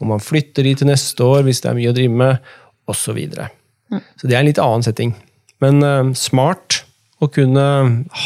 om 0.01 0.09
man 0.15 0.23
flytter 0.23 0.65
de 0.65 0.73
til 0.79 0.89
neste 0.89 1.21
år 1.21 1.45
hvis 1.45 1.61
det 1.61 1.69
er 1.69 1.77
mye 1.77 1.91
å 1.91 1.97
drive 1.97 2.21
med, 2.23 2.49
osv. 2.89 3.01
Så, 3.01 3.13
videre. 3.17 3.47
så 3.89 4.27
det 4.29 4.35
er 4.35 4.41
en 4.41 4.49
litt 4.49 4.61
annen 4.61 4.85
setting. 4.85 5.13
Men 5.61 5.85
eh, 5.85 6.11
smart 6.17 6.84
å 7.23 7.29
kunne 7.31 7.65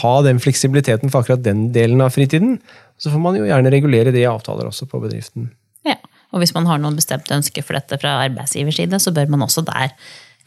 ha 0.02 0.14
den 0.26 0.40
fleksibiliteten 0.42 1.12
for 1.12 1.22
akkurat 1.22 1.44
den 1.46 1.68
delen 1.76 2.02
av 2.02 2.16
fritiden. 2.16 2.58
Så 3.00 3.14
får 3.14 3.22
man 3.24 3.38
jo 3.38 3.46
gjerne 3.48 3.72
regulere 3.74 4.14
det 4.16 4.24
i 4.24 4.30
avtaler 4.30 4.70
også 4.70 4.88
på 4.90 5.02
bedriften. 5.04 5.52
Ja, 5.88 6.00
og 6.34 6.42
hvis 6.42 6.56
man 6.56 6.68
har 6.70 6.82
noen 6.82 6.98
bestemte 6.98 7.38
ønsker 7.38 7.66
for 7.66 7.78
dette 7.78 8.00
fra 8.02 8.18
arbeidsgivers 8.26 8.82
side, 8.82 9.00
så 9.00 9.14
bør 9.16 9.30
man 9.32 9.46
også 9.46 9.64
der 9.68 9.94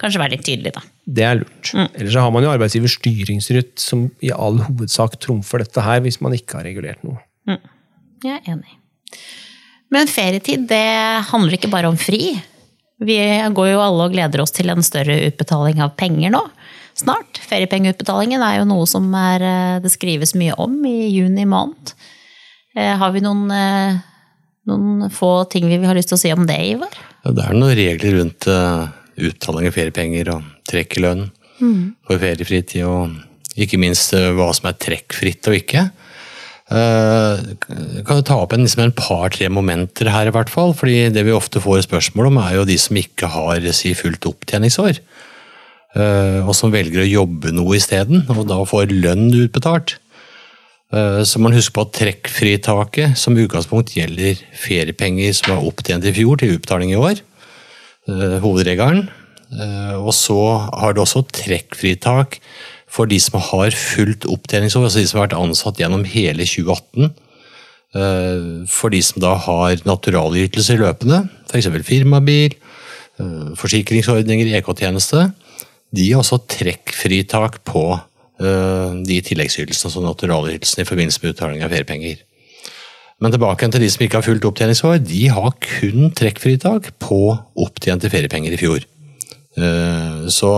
kanskje 0.03 0.19
være 0.19 0.35
litt 0.35 0.47
tydelig, 0.47 0.73
da. 0.75 0.83
Det 1.07 1.25
er 1.27 1.39
lurt. 1.39 1.71
Ellers 1.79 2.15
så 2.17 2.25
har 2.25 2.33
man 2.35 2.43
jo 2.43 2.51
arbeidsgivers 2.51 2.97
styringsrett 2.99 3.77
som 3.79 4.09
i 4.25 4.33
all 4.35 4.59
hovedsak 4.67 5.15
trumfer 5.23 5.63
dette 5.63 5.85
her, 5.85 6.03
hvis 6.03 6.19
man 6.25 6.35
ikke 6.35 6.59
har 6.59 6.67
regulert 6.67 7.05
noe. 7.07 7.21
Jeg 8.23 8.41
er 8.41 8.55
enig. 8.55 8.79
Men 9.93 10.09
ferietid, 10.11 10.67
det 10.71 10.83
handler 11.29 11.55
ikke 11.55 11.71
bare 11.71 11.91
om 11.93 11.99
fri. 12.01 12.33
Vi 13.03 13.19
går 13.55 13.73
jo 13.73 13.83
alle 13.83 14.07
og 14.07 14.15
gleder 14.15 14.43
oss 14.43 14.55
til 14.55 14.71
en 14.73 14.85
større 14.87 15.19
utbetaling 15.29 15.83
av 15.85 15.95
penger 15.99 16.33
nå. 16.35 16.43
Snart. 16.99 17.41
Feriepengeutbetalingen 17.49 18.43
er 18.45 18.61
jo 18.61 18.69
noe 18.69 18.87
som 18.89 19.09
er, 19.15 19.43
eh, 19.43 19.79
det 19.83 19.93
skrives 19.93 20.35
mye 20.39 20.57
om 20.61 20.75
i 20.87 21.09
juni 21.09 21.47
måned. 21.49 21.95
Eh, 22.77 22.97
har 22.97 23.13
vi 23.13 23.21
noen, 23.21 23.51
eh, 23.51 23.99
noen 24.67 25.11
få 25.11 25.49
ting 25.51 25.69
vi 25.69 25.85
har 25.85 25.95
lyst 25.95 26.09
til 26.09 26.17
å 26.17 26.21
si 26.21 26.33
om 26.33 26.47
det, 26.47 26.59
Ivar? 26.59 26.95
Ja, 27.25 27.33
det 27.33 27.45
er 27.45 27.55
noen 27.55 27.77
regler 27.77 28.19
rundt 28.19 28.93
utbetaling 29.19 29.67
av 29.67 29.75
feriepenger 29.75 30.35
og 30.35 30.43
trekk 30.67 30.97
i 30.97 31.03
lønn 31.03 31.31
for 32.07 32.19
feriefritid, 32.19 32.83
og 32.85 33.13
ikke 33.57 33.79
minst 33.79 34.11
hva 34.11 34.53
som 34.55 34.69
er 34.71 34.81
trekkfritt 34.81 35.47
og 35.47 35.55
ikke. 35.55 35.91
Uh, 36.73 37.37
kan 38.07 38.17
jo 38.17 38.25
ta 38.25 38.39
opp 38.41 38.55
en, 38.55 38.63
liksom 38.65 38.87
en 38.87 38.95
par-tre 38.97 39.51
momenter 39.53 40.09
her, 40.09 40.31
i 40.31 40.33
hvert 40.33 40.49
fall. 40.49 40.73
fordi 40.73 41.11
Det 41.13 41.25
vi 41.27 41.35
ofte 41.35 41.61
får 41.61 41.85
spørsmål 41.85 42.31
om, 42.31 42.39
er 42.39 42.55
jo 42.57 42.65
de 42.65 42.79
som 42.79 42.97
ikke 42.97 43.29
har 43.29 43.61
si, 43.77 43.93
fullt 43.99 44.25
opptjeningsår. 44.31 45.03
Uh, 45.93 46.41
og 46.47 46.55
som 46.57 46.73
velger 46.73 47.03
å 47.03 47.09
jobbe 47.09 47.53
noe 47.53 47.77
isteden, 47.77 48.25
og 48.33 48.47
da 48.49 48.57
får 48.65 48.95
lønn 48.95 49.29
utbetalt. 49.43 49.99
Uh, 50.93 51.21
så 51.25 51.41
man 51.43 51.53
husker 51.57 51.77
på 51.77 51.85
at 51.85 51.97
trekkfritaket 51.99 53.19
som 53.21 53.37
utgangspunkt 53.37 53.93
gjelder 53.97 54.41
feriepenger 54.57 55.37
som 55.37 55.57
er 55.57 55.67
opptjent 55.69 56.09
i 56.09 56.15
fjor 56.17 56.41
til 56.41 56.57
utbetaling 56.57 56.95
i 56.95 57.01
år. 57.01 57.21
Uh, 58.09 58.39
hovedregelen. 58.45 59.09
Og 60.01 60.15
så 60.17 60.35
har 60.81 60.95
det 60.97 61.03
også 61.03 61.27
trekkfritak 61.29 62.39
for 62.89 63.09
de 63.09 63.19
som 63.21 63.37
har 63.37 63.75
fullt 63.77 64.25
opptjeningsår, 64.25 64.87
altså 64.87 65.03
de 65.03 65.11
som 65.11 65.19
har 65.21 65.27
vært 65.27 65.37
ansatt 65.37 65.81
gjennom 65.81 66.07
hele 66.09 66.47
2018. 66.49 67.13
Eh, 67.93 68.65
for 68.73 68.93
de 68.93 69.03
som 69.05 69.21
da 69.21 69.35
har 69.47 69.81
naturalytelser 69.85 70.81
løpende, 70.81 71.27
f.eks. 71.49 71.69
firmabil, 71.85 72.57
eh, 73.21 73.51
forsikringsordninger, 73.61 74.55
EK-tjeneste, 74.57 75.31
de 75.93 76.09
har 76.11 76.23
også 76.23 76.41
trekkfritak 76.51 77.61
på 77.69 77.85
uh, 77.95 78.91
de 79.05 79.19
tilleggsytelsene, 79.25 79.91
altså 79.91 80.05
naturalytelsene 80.05 80.87
i 80.87 80.89
forbindelse 80.89 81.23
med 81.23 81.35
utbetaling 81.35 81.65
av 81.65 81.75
feriepenger. 81.75 82.23
Men 83.23 83.35
tilbake 83.35 83.69
til 83.71 83.85
de 83.85 83.91
som 83.93 84.03
ikke 84.03 84.19
har 84.19 84.27
fullt 84.27 84.49
opptjeningsår, 84.49 84.97
de 85.05 85.27
har 85.31 85.53
kun 85.63 86.11
trekkfritak 86.19 86.95
på 87.03 87.21
opptjente 87.63 88.11
feriepenger 88.11 88.57
i 88.57 88.59
fjor. 88.59 88.89
Så 90.33 90.51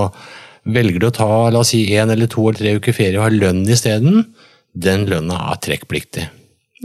Velger 0.64 1.02
du 1.02 1.10
å 1.10 1.12
ta 1.12 1.28
la 1.52 1.60
oss 1.60 1.74
si 1.74 1.82
én 1.92 2.08
eller 2.12 2.30
to 2.30 2.46
eller 2.48 2.56
tre 2.56 2.72
uker 2.78 2.96
ferie 2.96 3.18
og 3.18 3.26
ha 3.26 3.32
lønn 3.32 3.66
isteden, 3.68 4.22
den 4.72 5.04
lønna 5.10 5.36
er 5.52 5.60
trekkpliktig. 5.64 6.24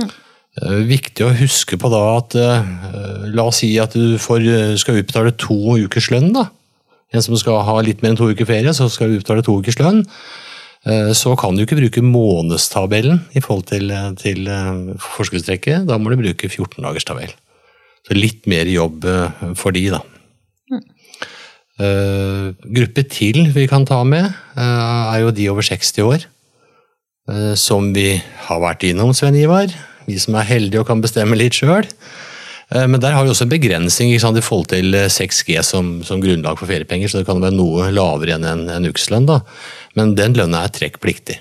Ja. 0.01 0.07
Eh, 0.59 0.81
viktig 0.89 1.23
å 1.23 1.35
huske 1.39 1.79
på 1.79 1.91
da 1.93 2.01
at 2.17 2.35
la 3.31 3.45
oss 3.47 3.61
si 3.63 3.71
at 3.79 3.95
du 3.95 4.17
får, 4.19 4.43
skal 4.81 4.99
utbetale 4.99 5.31
to 5.39 5.77
ukers 5.79 6.09
lønn. 6.11 6.33
da. 6.35 6.49
En 7.09 7.25
som 7.25 7.37
skal 7.39 7.63
ha 7.65 7.79
litt 7.81 8.03
mer 8.03 8.13
enn 8.13 8.19
to 8.19 8.29
uker 8.29 8.47
ferie, 8.49 8.73
så 8.75 8.89
skal 8.91 9.09
du 9.09 9.17
utbetale 9.17 9.45
to 9.45 9.57
ukers 9.61 9.79
lønn. 9.81 10.03
Uh, 10.87 11.11
så 11.17 11.33
kan 11.39 11.57
du 11.57 11.65
ikke 11.65 11.79
bruke 11.79 12.03
månedstabellen 12.05 13.23
i 13.35 13.41
forhold 13.43 13.65
til, 13.71 13.91
til 14.21 14.47
uh, 14.47 14.95
forskuddstrekket. 15.17 15.87
Da 15.89 15.97
må 15.99 16.13
du 16.13 16.19
bruke 16.21 16.51
14-dagerstabell. 16.51 17.33
Så 18.07 18.15
litt 18.15 18.47
mer 18.49 18.69
jobb 18.69 19.03
for 19.59 19.75
de, 19.75 19.89
da. 19.91 20.03
Uh, 21.79 22.55
gruppe 22.63 23.03
til 23.07 23.41
vi 23.55 23.65
kan 23.71 23.85
ta 23.87 24.01
med, 24.07 24.29
er 24.59 25.19
jo 25.23 25.33
de 25.35 25.49
over 25.51 25.65
60 25.65 26.05
år. 26.05 26.27
Som 27.59 27.91
vi 27.93 28.15
har 28.47 28.61
vært 28.63 28.87
innom, 28.87 29.11
Sven 29.13 29.35
Ivar. 29.37 29.69
Vi 30.07 30.15
som 30.17 30.33
er 30.39 30.47
heldige 30.49 30.81
og 30.81 30.87
kan 30.89 31.03
bestemme 31.03 31.37
litt 31.37 31.59
sjøl. 31.59 31.85
Men 32.69 33.01
der 33.01 33.15
har 33.15 33.25
vi 33.25 33.31
også 33.31 33.47
en 33.47 33.51
begrensning 33.51 34.11
sant, 34.21 34.37
i 34.37 34.45
forhold 34.45 34.67
til 34.69 34.93
6G 34.93 35.55
som, 35.65 35.87
som, 36.05 36.19
grunnlag 36.21 36.59
for 36.59 36.69
feriepenger, 36.69 37.09
så 37.09 37.17
det 37.17 37.25
kan 37.25 37.41
være 37.41 37.57
noe 37.57 37.87
lavere 37.89 38.35
enn 38.35 38.45
en, 38.45 38.61
en 38.69 38.85
ukeslønn. 38.85 39.25
Da. 39.25 39.39
Men 39.97 40.13
den 40.19 40.37
lønna 40.37 40.61
er 40.67 40.75
trekkpliktig. 40.75 41.39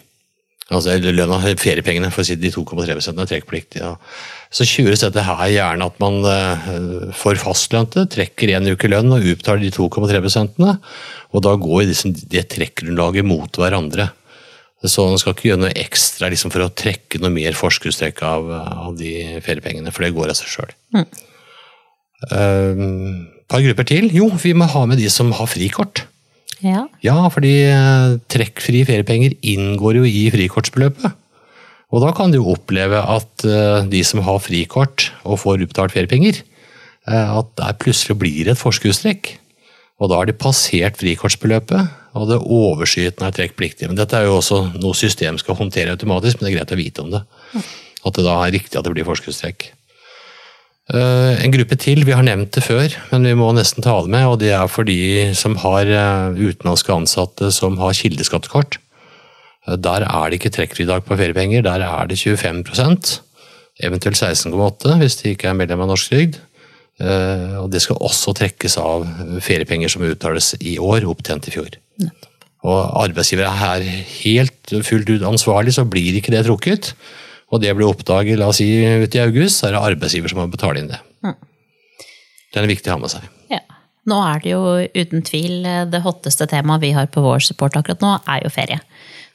Altså, 0.68 0.98
lønna, 1.00 1.38
feriepengene, 1.56 2.10
for 2.12 2.20
å 2.20 2.28
si 2.28 2.36
de 2.36 2.50
2,3 2.52 2.96
er 2.96 3.28
trekkpliktige. 3.30 3.86
Ja. 3.86 3.94
Så 4.52 4.66
kjøres 4.68 5.00
dette 5.04 5.24
her 5.24 5.48
gjerne 5.52 5.88
at 5.88 5.96
man 6.00 6.18
eh, 6.28 6.68
for 7.16 7.40
fastlønte 7.40 8.04
trekker 8.12 8.52
én 8.56 8.68
uke 8.68 8.88
lønn 8.88 9.12
og 9.12 9.24
utbetaler 9.24 9.64
de 9.64 9.72
2,3 9.72 10.20
prosentene. 10.24 10.76
Og 11.32 11.44
da 11.44 11.54
går 11.60 11.86
disse, 11.88 12.12
det 12.32 12.46
trekkgrunnlaget 12.52 13.28
mot 13.28 13.60
hverandre. 13.60 14.10
Så 14.86 15.08
man 15.08 15.18
skal 15.18 15.34
ikke 15.34 15.48
gjøre 15.48 15.62
noe 15.64 15.74
ekstra 15.74 16.28
liksom, 16.30 16.52
for 16.54 16.62
å 16.62 16.70
trekke 16.70 17.18
noe 17.22 17.34
mer 17.34 17.56
forskuddstrekk 17.58 18.22
av, 18.22 18.52
av, 18.54 18.92
de 18.98 19.40
feriepengene, 19.42 19.90
for 19.90 20.06
det 20.06 20.12
går 20.14 20.30
av 20.30 20.38
seg 20.38 20.52
sjøl. 20.52 20.76
Mm. 20.94 21.08
Uh, 22.30 22.84
par 23.50 23.64
grupper 23.64 23.88
til. 23.90 24.06
Jo, 24.14 24.28
vi 24.38 24.54
må 24.54 24.68
ha 24.70 24.84
med 24.86 25.02
de 25.02 25.10
som 25.10 25.32
har 25.34 25.50
frikort. 25.50 26.04
Ja, 26.62 26.86
ja 27.02 27.16
fordi 27.34 27.54
uh, 27.70 28.18
trekkfrie 28.30 28.86
feriepenger 28.86 29.34
inngår 29.42 29.98
jo 29.98 30.06
i 30.06 30.28
frikortsbeløpet. 30.34 31.18
Og 31.88 32.04
da 32.04 32.12
kan 32.12 32.32
du 32.32 32.42
oppleve 32.42 33.00
at 33.00 33.44
eh, 33.48 33.86
de 33.88 34.02
som 34.04 34.20
har 34.26 34.42
frikort 34.44 35.08
og 35.24 35.40
får 35.40 35.64
utbetalt 35.64 35.94
feriepenger, 35.94 36.42
eh, 37.08 37.36
at 37.40 37.52
der 37.56 37.78
plutselig 37.80 38.18
blir 38.20 38.50
et 38.50 38.60
forskuddstrekk. 38.60 39.30
Og 39.98 40.12
da 40.12 40.20
har 40.20 40.28
de 40.28 40.36
passert 40.36 41.00
frikortsbeløpet, 41.00 41.88
og 42.18 42.28
det 42.30 42.38
overskytende 42.42 43.30
er 43.30 43.36
trekkpliktig. 43.36 43.88
Men 43.88 43.98
dette 43.98 44.18
er 44.18 44.28
jo 44.28 44.38
også 44.38 44.60
noe 44.76 44.96
system 44.98 45.38
skal 45.40 45.58
håndtere 45.58 45.94
automatisk, 45.94 46.38
men 46.38 46.48
det 46.48 46.52
er 46.52 46.58
greit 46.58 46.74
å 46.74 46.80
vite 46.80 47.04
om 47.04 47.12
det. 47.14 47.24
At 48.06 48.16
det 48.18 48.24
da 48.26 48.38
er 48.44 48.54
riktig 48.54 48.78
at 48.78 48.86
det 48.86 48.94
blir 48.94 49.06
forskuddstrekk. 49.08 49.68
Eh, 50.88 51.32
en 51.44 51.54
gruppe 51.54 51.78
til, 51.80 52.02
vi 52.08 52.16
har 52.16 52.26
nevnt 52.26 52.52
det 52.56 52.64
før, 52.64 52.92
men 53.12 53.28
vi 53.28 53.36
må 53.38 53.52
nesten 53.56 53.84
ta 53.84 53.96
det 54.02 54.12
med. 54.12 54.26
og 54.26 54.38
Det 54.42 54.52
er 54.56 54.66
for 54.72 54.88
de 54.88 55.30
som 55.38 55.56
har 55.64 55.88
utenlandske 56.38 56.94
ansatte 56.94 57.52
som 57.54 57.78
har 57.82 57.96
kildeskattekort. 57.96 58.80
Der 59.68 60.04
er 60.08 60.28
det 60.30 60.38
ikke 60.38 60.54
trekkfridag 60.54 61.04
på 61.04 61.16
feriepenger, 61.18 61.62
der 61.66 61.84
er 61.84 62.06
det 62.08 62.16
25% 62.16 63.18
eventuelt 63.84 64.18
16,8 64.18 64.98
hvis 65.00 65.18
de 65.20 65.34
ikke 65.34 65.50
er 65.50 65.58
medlem 65.58 65.84
av 65.84 65.92
norsk 65.92 66.12
trygd. 66.12 66.38
Eh, 66.98 67.54
og 67.60 67.70
det 67.70 67.82
skal 67.84 68.00
også 68.02 68.34
trekkes 68.34 68.78
av 68.82 69.06
feriepenger 69.44 69.92
som 69.92 70.06
uttales 70.06 70.54
i 70.58 70.78
år, 70.82 71.06
opptjent 71.06 71.46
i 71.46 71.54
fjor. 71.54 71.78
Og 72.68 72.78
arbeidsgiver 73.04 73.46
er 73.48 73.86
helt 74.24 74.74
fullt 74.86 75.10
ut 75.10 75.24
ansvarlig, 75.26 75.76
så 75.76 75.86
blir 75.88 76.18
ikke 76.18 76.34
det 76.34 76.44
trukket. 76.46 76.92
Og 77.54 77.62
det 77.62 77.72
blir 77.76 77.88
oppdaget 77.88 78.38
la 78.40 78.50
oss 78.50 78.60
si, 78.60 78.68
ut 78.84 79.14
i 79.14 79.22
august, 79.22 79.60
så 79.60 79.68
er 79.68 79.76
det 79.76 79.84
arbeidsgiver 79.94 80.32
som 80.32 80.42
må 80.42 80.48
betale 80.52 80.82
inn 80.82 80.90
det. 80.90 80.98
Mm. 81.24 81.36
Det 82.52 82.60
er 82.60 82.70
viktig 82.70 82.90
å 82.90 82.96
ha 82.96 83.02
med 83.02 83.12
seg. 83.14 83.28
Ja. 83.52 83.62
Nå 84.08 84.18
er 84.24 84.42
det 84.44 84.52
jo 84.54 84.62
uten 84.96 85.24
tvil 85.24 85.66
det 85.92 86.00
hotteste 86.04 86.48
temaet 86.48 86.84
vi 86.84 86.94
har 86.96 87.10
på 87.12 87.22
vår 87.24 87.44
support 87.44 87.76
akkurat 87.76 88.04
nå, 88.04 88.14
er 88.28 88.44
jo 88.44 88.52
ferie. 88.52 88.80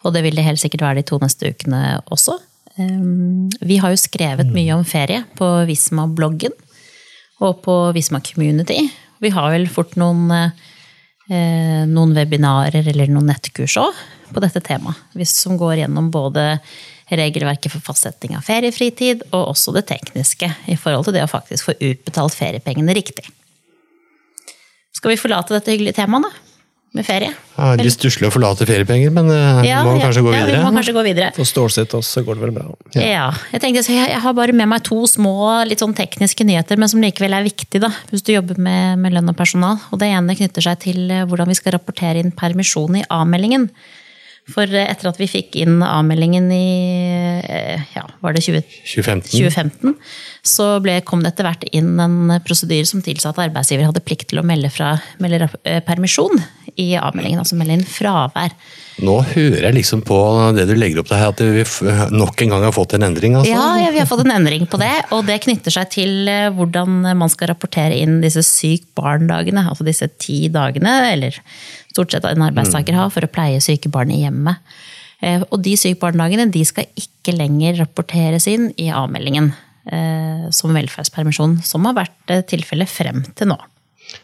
Og 0.04 0.16
det 0.16 0.24
vil 0.26 0.36
det 0.38 0.46
helt 0.46 0.62
sikkert 0.62 0.84
være 0.86 1.02
de 1.02 1.08
to 1.08 1.20
neste 1.22 1.54
ukene 1.54 2.02
også. 2.12 2.38
Ehm, 2.82 3.50
vi 3.62 3.78
har 3.82 3.94
jo 3.94 4.02
skrevet 4.02 4.50
mye 4.54 4.74
om 4.76 4.86
ferie 4.88 5.22
på 5.38 5.48
Visma-bloggen 5.70 6.56
og 7.44 7.62
på 7.66 7.76
Visma 7.96 8.22
Community. 8.26 8.88
Vi 9.22 9.32
har 9.34 9.52
vel 9.54 9.68
fort 9.72 9.96
noen, 10.00 10.32
eh, 10.32 10.52
noen 11.30 12.12
webinarer 12.18 12.84
eller 12.92 13.12
noen 13.12 13.30
nettkurs 13.32 13.78
òg 13.80 14.02
på 14.34 14.42
dette 14.44 14.60
temaet. 14.66 15.00
Som 15.30 15.56
går 15.60 15.84
gjennom 15.84 16.10
både 16.12 16.58
regelverket 17.14 17.72
for 17.72 17.84
fastsetting 17.84 18.36
av 18.38 18.46
feriefritid 18.48 19.24
og 19.32 19.54
også 19.54 19.74
det 19.76 19.86
tekniske 19.92 20.50
i 20.72 20.78
forhold 20.80 21.08
til 21.08 21.18
det 21.18 21.26
å 21.26 21.32
faktisk 21.32 21.70
få 21.70 21.78
utbetalt 21.80 22.36
feriepengene 22.36 22.96
riktig. 22.96 23.26
Skal 24.94 25.14
vi 25.14 25.20
forlate 25.20 25.56
dette 25.56 25.74
hyggelige 25.74 25.98
temaet, 26.00 26.28
da? 26.28 26.53
Med 26.94 27.06
ferie. 27.08 27.32
Ja, 27.56 27.72
litt 27.78 27.96
stusslig 27.96 28.28
å 28.28 28.34
forlate 28.34 28.68
feriepenger, 28.70 29.10
men 29.14 29.30
uh, 29.32 29.64
ja, 29.66 29.82
må 29.86 29.96
kanskje 29.98 30.22
gå 30.26 30.30
videre. 30.30 30.54
Ja, 30.54 30.60
vi 30.62 30.68
må 30.68 30.78
kanskje 30.78 30.94
gå 30.94 31.04
videre. 31.06 31.30
For 31.34 31.50
Stålsett 31.50 31.96
oss, 31.98 32.12
så 32.14 32.22
går 32.26 32.38
det 32.38 32.46
vel 32.46 32.54
bra. 32.54 32.68
Ja. 32.94 33.06
ja 33.08 33.24
jeg 33.50 33.64
tenkte 33.64 33.82
jeg, 33.88 34.12
jeg, 34.12 34.22
har 34.26 34.36
bare 34.38 34.54
med 34.54 34.70
meg 34.70 34.86
to 34.86 35.00
små 35.10 35.34
litt 35.66 35.82
sånn 35.82 35.96
tekniske 35.98 36.46
nyheter, 36.46 36.78
men 36.82 36.92
som 36.92 37.02
likevel 37.02 37.34
er 37.34 37.48
viktige 37.48 37.82
da, 37.88 37.90
hvis 38.12 38.26
du 38.26 38.34
jobber 38.36 38.62
med, 38.62 39.02
med 39.02 39.18
lønn 39.18 39.34
og 39.34 39.38
personal. 39.40 39.82
Og 39.90 40.02
Det 40.04 40.12
ene 40.14 40.38
knytter 40.38 40.68
seg 40.70 40.86
til 40.86 41.10
eh, 41.10 41.26
hvordan 41.30 41.50
vi 41.50 41.58
skal 41.58 41.78
rapportere 41.80 42.22
inn 42.22 42.34
permisjon 42.38 43.02
i 43.02 43.06
A-meldingen. 43.10 43.72
For 44.52 44.68
eh, 44.68 44.90
etter 44.90 45.12
at 45.12 45.20
vi 45.22 45.30
fikk 45.32 45.56
inn 45.62 45.78
A-meldingen 45.86 46.50
i 46.52 46.64
ja, 47.94 48.04
var 48.24 48.36
det 48.36 48.44
20, 48.44 48.64
2015. 48.84 49.30
2015, 49.32 49.96
så 50.44 50.68
ble, 50.84 50.98
kom 51.08 51.24
det 51.24 51.34
etter 51.34 51.48
hvert 51.48 51.64
inn 51.72 51.96
en 52.02 52.36
prosedyre 52.44 52.88
som 52.88 53.04
tilsa 53.04 53.32
at 53.32 53.42
arbeidsgiver 53.46 53.88
hadde 53.88 54.04
plikt 54.04 54.30
til 54.32 54.42
å 54.42 54.48
melde, 54.48 54.72
fra, 54.74 54.96
melde 55.24 55.48
permisjon 55.88 56.42
i 56.80 56.94
avmeldingen, 56.98 57.42
altså 57.42 57.58
melde 57.60 57.78
inn 57.78 57.88
fravær. 57.88 58.56
Nå 59.04 59.16
hører 59.32 59.68
jeg 59.68 59.76
liksom 59.80 60.04
på 60.06 60.18
det 60.54 60.68
du 60.70 60.74
legger 60.78 61.02
opp 61.02 61.10
til 61.10 61.18
her, 61.18 61.32
at 61.34 61.42
vi 61.42 61.94
nok 62.14 62.44
en 62.44 62.54
gang 62.54 62.66
har 62.68 62.76
fått 62.76 62.94
en 62.98 63.06
endring? 63.08 63.38
Altså. 63.40 63.54
Ja, 63.54 63.68
ja, 63.82 63.90
vi 63.94 64.02
har 64.02 64.10
fått 64.10 64.24
en 64.26 64.36
endring 64.36 64.68
på 64.70 64.78
det. 64.82 64.92
Og 65.16 65.24
det 65.26 65.40
knytter 65.46 65.74
seg 65.74 65.90
til 65.94 66.30
eh, 66.30 66.52
hvordan 66.54 67.02
man 67.18 67.32
skal 67.32 67.50
rapportere 67.54 67.98
inn 67.98 68.20
disse 68.24 68.44
syk 68.46 68.86
barn-dagene. 68.98 69.66
Altså 69.70 69.86
disse 69.88 70.10
ti 70.22 70.46
dagene, 70.54 70.94
eller 71.14 71.40
stort 71.94 72.14
sett 72.14 72.28
en 72.28 72.46
arbeidstaker 72.46 72.98
har, 72.98 73.12
for 73.14 73.26
å 73.26 73.32
pleie 73.32 73.62
syke 73.64 73.92
barn 73.94 74.12
i 74.14 74.24
hjemmet. 74.24 74.62
Eh, 75.24 75.44
og 75.50 75.62
de 75.64 75.76
syke 75.80 76.02
barn-dagene 76.02 76.50
de 76.52 76.64
skal 76.68 76.90
ikke 77.00 77.36
lenger 77.38 77.80
rapporteres 77.80 78.50
inn 78.52 78.72
i 78.82 78.90
avmeldingen 78.92 79.54
eh, 79.88 80.50
som 80.52 80.76
velferdspermisjon, 80.76 81.62
som 81.64 81.86
har 81.88 82.02
vært 82.02 82.36
tilfellet 82.52 82.92
frem 82.92 83.24
til 83.38 83.54
nå. 83.54 83.60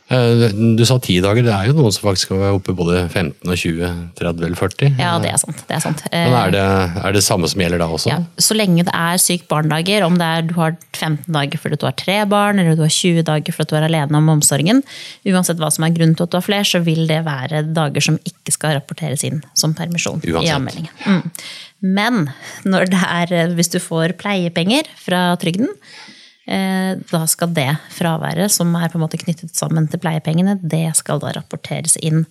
Eh, 0.09 0.49
Du 0.77 0.83
sa 0.85 0.97
ti 1.01 1.19
dager, 1.21 1.43
det 1.45 1.53
er 1.53 1.69
jo 1.69 1.75
noen 1.77 1.93
som 1.93 2.07
faktisk 2.07 2.29
skal 2.29 2.39
være 2.41 2.57
oppe 2.57 2.73
både 2.77 3.03
15 3.09 3.45
og 3.45 3.57
20, 3.57 3.91
30 4.17 4.45
eller 4.47 4.57
40. 4.57 4.97
Ja, 4.97 5.11
det 5.21 5.31
er 5.33 5.37
sant. 5.41 5.61
Det 5.69 5.77
er 5.77 5.83
sant. 5.83 6.03
Men 6.11 6.35
er 6.39 6.53
det, 6.55 6.63
er 7.05 7.13
det 7.13 7.23
samme 7.25 7.49
som 7.51 7.61
gjelder 7.61 7.83
da 7.83 7.87
også? 7.93 8.09
Ja, 8.11 8.19
så 8.41 8.57
lenge 8.57 8.85
det 8.87 8.95
er 8.95 9.21
sykt 9.21 9.47
barndager, 9.51 10.05
om 10.07 10.17
det 10.19 10.25
er 10.25 10.47
du 10.49 10.55
har 10.57 10.75
15 10.97 11.29
dager 11.35 11.61
fordi 11.61 11.79
du 11.79 11.85
har 11.85 11.97
tre 11.99 12.19
barn, 12.29 12.59
eller 12.59 12.75
du 12.79 12.83
har 12.85 12.93
20 12.93 13.23
dager 13.29 13.55
fordi 13.55 13.69
du 13.69 13.79
er 13.79 13.87
alene 13.89 14.17
om 14.17 14.33
omsorgen, 14.35 14.83
uansett 15.29 15.61
hva 15.61 15.71
som 15.73 15.85
er 15.85 15.95
grunnen 15.95 16.17
til 16.17 16.25
at 16.25 16.33
du 16.33 16.39
har 16.41 16.47
flere, 16.49 16.67
så 16.67 16.81
vil 16.85 17.05
det 17.09 17.23
være 17.27 17.63
dager 17.73 18.01
som 18.09 18.19
ikke 18.25 18.55
skal 18.55 18.77
rapporteres 18.79 19.23
inn 19.27 19.43
som 19.53 19.77
permisjon 19.77 20.23
i 20.25 20.33
anmeldingen. 20.33 20.55
avmeldingen. 20.55 20.91
Mm. 21.05 21.43
Men 21.79 22.29
når 22.67 22.89
det 22.91 22.99
er, 23.07 23.53
hvis 23.55 23.71
du 23.71 23.79
får 23.79 24.17
pleiepenger 24.19 24.89
fra 24.99 25.35
trygden, 25.39 25.69
eh, 25.69 26.08
da 26.45 27.19
skal 27.29 27.51
det 27.53 27.67
fraværet 27.93 28.49
som 28.49 28.71
er 28.79 28.89
på 28.89 28.97
en 28.97 29.03
måte 29.03 29.19
knyttet 29.21 29.51
sammen 29.53 29.85
til 29.91 30.01
pleiepengene, 30.01 30.55
det 30.61 30.87
skal 30.97 31.19
da 31.21 31.33
rapporteres 31.35 31.93
inn 32.01 32.23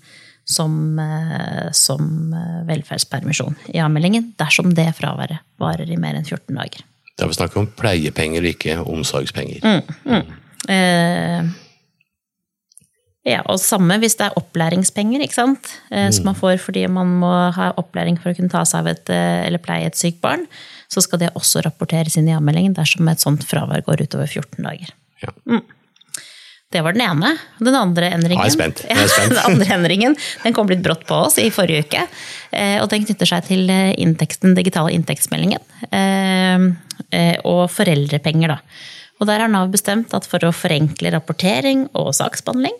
som, 0.48 0.98
eh, 0.98 1.68
som 1.72 2.32
eh, 2.32 2.66
velferdspermisjon 2.66 3.56
i 3.74 3.82
avmeldingen, 3.84 4.32
dersom 4.40 4.72
det 4.74 4.88
fraværet 4.96 5.44
varer 5.60 5.90
i 5.90 5.98
mer 6.00 6.16
enn 6.16 6.24
14 6.24 6.56
dager. 6.56 6.84
Da 7.18 7.26
er 7.26 7.32
snakker 7.32 7.36
snakk 7.36 7.56
om 7.60 7.68
pleiepenger, 7.76 8.46
ikke 8.48 8.78
omsorgspenger. 8.80 9.60
Mm. 10.08 10.36
Eh, 10.72 11.50
ja, 13.28 13.42
og 13.50 13.60
samme 13.60 13.98
hvis 14.00 14.16
det 14.18 14.26
er 14.28 14.36
opplæringspenger, 14.40 15.22
ikke 15.26 15.36
sant? 15.36 15.72
Mm. 15.92 16.10
som 16.16 16.28
man 16.30 16.36
får 16.38 16.58
fordi 16.64 16.86
man 16.92 17.10
må 17.20 17.30
ha 17.56 17.70
opplæring 17.80 18.16
for 18.20 18.32
å 18.32 18.36
kunne 18.38 18.52
ta 18.52 18.62
seg 18.68 18.80
av 18.84 18.92
et, 18.94 19.10
eh, 19.12 19.46
eller 19.46 19.62
pleie 19.62 19.86
et 19.90 19.98
sykt 19.98 20.20
barn, 20.24 20.46
så 20.88 21.02
skal 21.04 21.20
det 21.20 21.34
også 21.36 21.60
rapporteres 21.66 22.16
inn 22.16 22.28
i 22.30 22.36
avmeldingen 22.36 22.76
dersom 22.76 23.08
et 23.12 23.20
sånt 23.20 23.44
fravær 23.44 23.84
går 23.84 24.06
utover 24.06 24.26
14 24.30 24.64
dager. 24.64 24.94
Ja. 25.20 25.32
Det 26.68 26.82
var 26.84 26.92
den 26.92 27.00
ene. 27.06 27.30
Den 27.64 27.76
andre 27.78 28.10
endringen, 28.12 28.44
jeg 28.44 28.52
er 28.52 28.56
spent. 28.56 28.82
Jeg 28.84 29.00
er 29.00 29.08
spent. 29.08 29.32
den 29.32 29.40
andre 29.52 29.70
endringen 29.78 30.16
den 30.44 30.56
kom 30.56 30.68
litt 30.68 30.82
brått 30.84 31.06
på 31.08 31.16
oss 31.28 31.38
i 31.40 31.48
forrige 31.54 31.86
uke. 31.86 32.04
eh, 32.52 32.76
Og 32.82 32.90
den 32.92 33.06
knytter 33.08 33.30
seg 33.30 33.46
til 33.48 33.70
eh, 33.72 33.94
den 33.96 34.54
digitale 34.58 34.92
inntektsmeldingen. 34.96 35.64
eh, 35.90 36.68
eh, 37.12 37.36
Og 37.48 37.70
foreldrepenger, 37.72 38.52
da. 38.52 38.58
Og 39.18 39.26
der 39.26 39.40
har 39.42 39.48
Nav 39.50 39.72
bestemt 39.72 40.12
at 40.14 40.28
for 40.28 40.44
å 40.46 40.52
forenkle 40.54 41.10
rapportering 41.10 41.88
og 41.98 42.12
saksbehandling, 42.14 42.76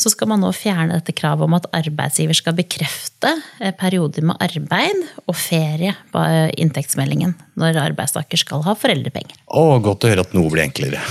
så 0.00 0.10
skal 0.10 0.30
man 0.32 0.42
nå 0.42 0.50
fjerne 0.56 0.98
dette 0.98 1.14
kravet 1.16 1.46
om 1.46 1.54
at 1.56 1.68
arbeidsgiver 1.76 2.36
skal 2.36 2.56
bekrefte 2.58 3.30
eh, 3.60 3.74
perioder 3.78 4.26
med 4.26 4.40
arbeid 4.42 5.04
og 5.24 5.38
ferie 5.38 5.94
på 6.12 6.22
eh, 6.26 6.50
inntektsmeldingen 6.60 7.36
når 7.60 7.80
arbeidstaker 7.84 8.40
skal 8.40 8.64
ha 8.66 8.74
foreldrepenger. 8.78 9.38
Å, 9.46 9.64
godt 9.84 10.06
å 10.06 10.12
høre 10.12 10.26
at 10.26 10.34
noe 10.36 10.50
blir 10.52 10.66
enklere. 10.66 11.02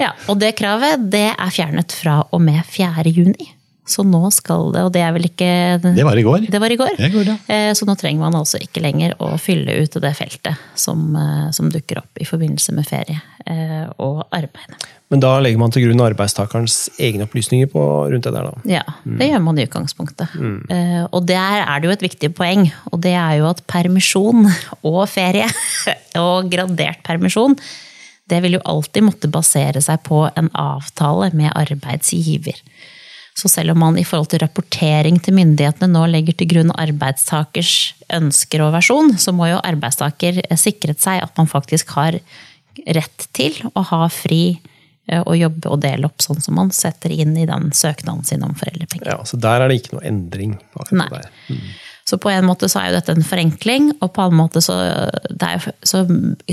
Ja, 0.00 0.14
og 0.30 0.38
det 0.40 0.54
kravet 0.56 1.10
det 1.12 1.28
er 1.34 1.52
fjernet 1.52 1.92
fra 1.92 2.22
og 2.30 2.40
med 2.44 2.62
4. 2.70 3.10
juni. 3.10 3.50
Så 3.90 4.04
nå 4.06 4.20
skal 4.34 4.68
det, 4.74 4.84
og 4.86 4.92
det 4.94 5.02
er 5.02 5.12
vel 5.16 5.26
ikke 5.26 5.50
Det 5.82 6.04
var 6.06 6.18
i 6.20 6.22
går. 6.26 6.46
Det 6.52 6.60
var 6.62 6.70
i 6.70 6.78
går. 6.78 6.94
Det 7.00 7.10
går, 7.14 7.32
ja. 7.32 7.36
Eh, 7.50 7.72
Så 7.74 7.88
nå 7.88 7.96
trenger 7.98 8.22
man 8.22 8.38
altså 8.38 8.60
ikke 8.62 8.82
lenger 8.84 9.16
å 9.18 9.32
fylle 9.42 9.80
ut 9.82 9.98
det 10.02 10.14
feltet 10.18 10.54
som, 10.78 11.02
eh, 11.18 11.50
som 11.56 11.70
dukker 11.72 11.98
opp 12.04 12.22
i 12.22 12.28
forbindelse 12.28 12.72
med 12.76 12.86
ferie 12.88 13.18
eh, 13.46 13.88
og 13.98 14.22
arbeid. 14.30 14.78
Men 15.10 15.18
da 15.24 15.32
legger 15.42 15.58
man 15.58 15.72
til 15.74 15.88
grunn 15.88 16.04
arbeidstakerens 16.04 16.76
egne 17.02 17.26
opplysninger 17.26 17.66
på, 17.72 17.82
rundt 18.12 18.28
det 18.28 18.30
der, 18.36 18.46
da. 18.46 18.60
Ja, 18.70 18.84
det 19.02 19.26
gjør 19.32 19.42
man 19.42 19.58
i 19.58 19.64
utgangspunktet. 19.66 20.36
Eh, 20.70 21.02
Og 21.10 21.26
der 21.26 21.64
er 21.64 21.80
det 21.82 21.88
jo 21.90 21.94
et 21.96 22.04
viktig 22.06 22.30
poeng, 22.38 22.68
og 22.92 23.00
det 23.02 23.16
er 23.18 23.40
jo 23.40 23.48
at 23.50 23.64
permisjon 23.66 24.46
og 24.86 25.00
ferie, 25.10 25.48
og 26.22 26.46
gradert 26.52 27.02
permisjon, 27.02 27.58
det 28.30 28.38
vil 28.44 28.54
jo 28.60 28.62
alltid 28.70 29.02
måtte 29.02 29.26
basere 29.34 29.82
seg 29.82 30.04
på 30.06 30.22
en 30.38 30.52
avtale 30.54 31.32
med 31.34 31.50
arbeidsgiver. 31.58 32.60
Så 33.40 33.48
selv 33.48 33.72
om 33.72 33.80
man 33.80 33.96
i 33.96 34.04
forhold 34.04 34.28
til 34.32 34.42
rapportering 34.42 35.16
til 35.24 35.36
myndighetene 35.38 35.88
nå 35.94 36.04
legger 36.12 36.36
til 36.36 36.50
grunn 36.50 36.72
arbeidstakers 36.76 37.94
ønsker 38.12 38.66
og 38.66 38.74
versjon, 38.74 39.14
så 39.16 39.32
må 39.32 39.48
jo 39.48 39.62
arbeidstaker 39.64 40.42
sikret 40.60 41.00
seg 41.00 41.22
at 41.24 41.40
man 41.40 41.48
faktisk 41.48 41.94
har 41.96 42.18
rett 42.84 43.26
til 43.36 43.56
å 43.72 43.84
ha 43.92 44.04
fri 44.12 44.58
eh, 45.10 45.20
og 45.20 45.36
jobbe 45.38 45.74
og 45.74 45.82
dele 45.84 46.08
opp 46.08 46.24
sånn 46.24 46.40
som 46.42 46.56
man 46.58 46.72
setter 46.74 47.12
inn 47.12 47.36
i 47.36 47.46
den 47.50 47.70
søknaden 47.76 48.24
sin 48.26 48.46
om 48.46 48.56
foreldrepenger. 48.58 49.10
Ja, 49.10 49.20
Så 49.26 49.40
der 49.40 49.64
er 49.64 49.70
det 49.70 49.82
ikke 49.82 49.98
noe 49.98 50.06
endring. 50.08 50.58
Nei. 50.94 51.08
Mm. 51.50 51.70
Så 52.10 52.18
på 52.18 52.30
en 52.32 52.46
måte 52.48 52.66
så 52.70 52.80
er 52.80 52.88
jo 52.88 52.96
dette 52.96 53.14
en 53.14 53.26
forenkling, 53.26 53.90
og 54.00 54.08
på 54.10 54.22
en 54.22 54.30
annen 54.30 54.40
måte 54.40 54.62
så, 54.64 54.74
det 55.30 55.46
er 55.46 55.66
så 55.86 56.00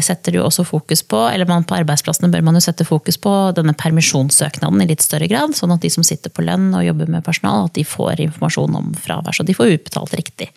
setter 0.06 0.36
du 0.36 0.42
også 0.44 0.68
fokus 0.68 1.02
på, 1.02 1.18
eller 1.32 1.50
man 1.50 1.66
på 1.66 1.80
arbeidsplassene 1.80 2.30
bør 2.34 2.44
man 2.46 2.60
jo 2.60 2.62
sette 2.68 2.86
fokus 2.86 3.18
på 3.22 3.34
denne 3.58 3.74
permisjonssøknaden 3.80 4.84
i 4.84 4.90
litt 4.92 5.06
større 5.06 5.30
grad, 5.32 5.56
sånn 5.58 5.74
at 5.74 5.82
de 5.82 5.90
som 5.94 6.06
sitter 6.06 6.34
på 6.34 6.46
lønn 6.46 6.70
og 6.78 6.86
jobber 6.86 7.10
med 7.10 7.26
personal, 7.26 7.72
at 7.72 7.78
de 7.80 7.88
får 7.88 8.22
informasjon 8.28 8.78
om 8.78 8.94
fravær, 9.02 9.34
så 9.34 9.48
de 9.48 9.58
får 9.58 9.80
utbetalt 9.80 10.14
riktig 10.20 10.52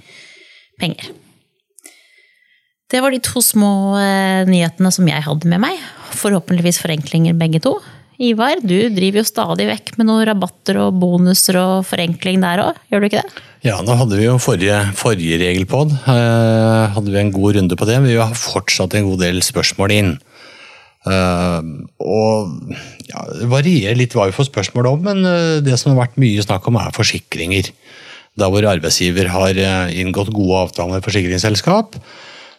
penger. 0.81 1.15
Det 2.91 3.01
var 3.01 3.15
de 3.15 3.23
to 3.23 3.41
små 3.45 3.73
eh, 4.01 4.45
nyhetene 4.51 4.91
som 4.93 5.09
jeg 5.09 5.23
hadde 5.23 5.49
med 5.49 5.63
meg. 5.63 5.81
Forhåpentligvis 6.17 6.81
forenklinger 6.83 7.39
begge 7.39 7.63
to. 7.65 7.79
Ivar, 8.21 8.61
du 8.61 8.77
driver 8.93 9.23
jo 9.23 9.29
stadig 9.29 9.65
vekk 9.71 9.95
med 9.97 10.11
noen 10.11 10.27
rabatter 10.29 10.77
og 10.83 10.99
bonuser 11.01 11.57
og 11.57 11.87
forenkling 11.89 12.43
der 12.43 12.61
òg, 12.67 12.81
gjør 12.93 13.01
du 13.01 13.07
ikke 13.09 13.23
det? 13.23 13.45
Ja, 13.65 13.79
nå 13.85 13.97
hadde 13.97 14.19
vi 14.19 14.27
jo 14.27 14.35
forrige, 14.41 14.77
forrige 14.97 15.39
regelpod. 15.41 15.95
Eh, 16.09 16.93
hadde 16.97 17.13
vi 17.13 17.21
en 17.21 17.33
god 17.33 17.57
runde 17.57 17.79
på 17.81 17.89
det. 17.89 17.97
Vi 18.05 18.19
har 18.21 18.37
fortsatt 18.37 18.97
en 18.97 19.09
god 19.09 19.25
del 19.25 19.41
spørsmål 19.45 19.97
inn. 19.97 20.13
Eh, 21.09 21.71
og 22.05 22.75
ja, 23.09 23.25
det 23.41 23.49
varierer 23.49 23.97
litt 23.97 24.17
hva 24.17 24.29
vi 24.29 24.37
får 24.37 24.51
spørsmål 24.51 24.93
om, 24.93 25.05
men 25.09 25.25
eh, 25.25 25.59
det 25.65 25.81
som 25.81 25.95
har 25.95 26.03
vært 26.03 26.21
mye 26.21 26.45
snakk 26.45 26.69
om, 26.69 26.77
er 26.81 26.97
forsikringer. 26.97 27.73
Da 28.41 28.49
hvor 28.53 28.69
arbeidsgiver 28.69 29.33
har 29.33 29.57
eh, 29.57 29.95
inngått 30.03 30.33
gode 30.37 30.67
avtaler 30.67 30.99
med 30.99 31.07
forsikringsselskap, 31.09 31.97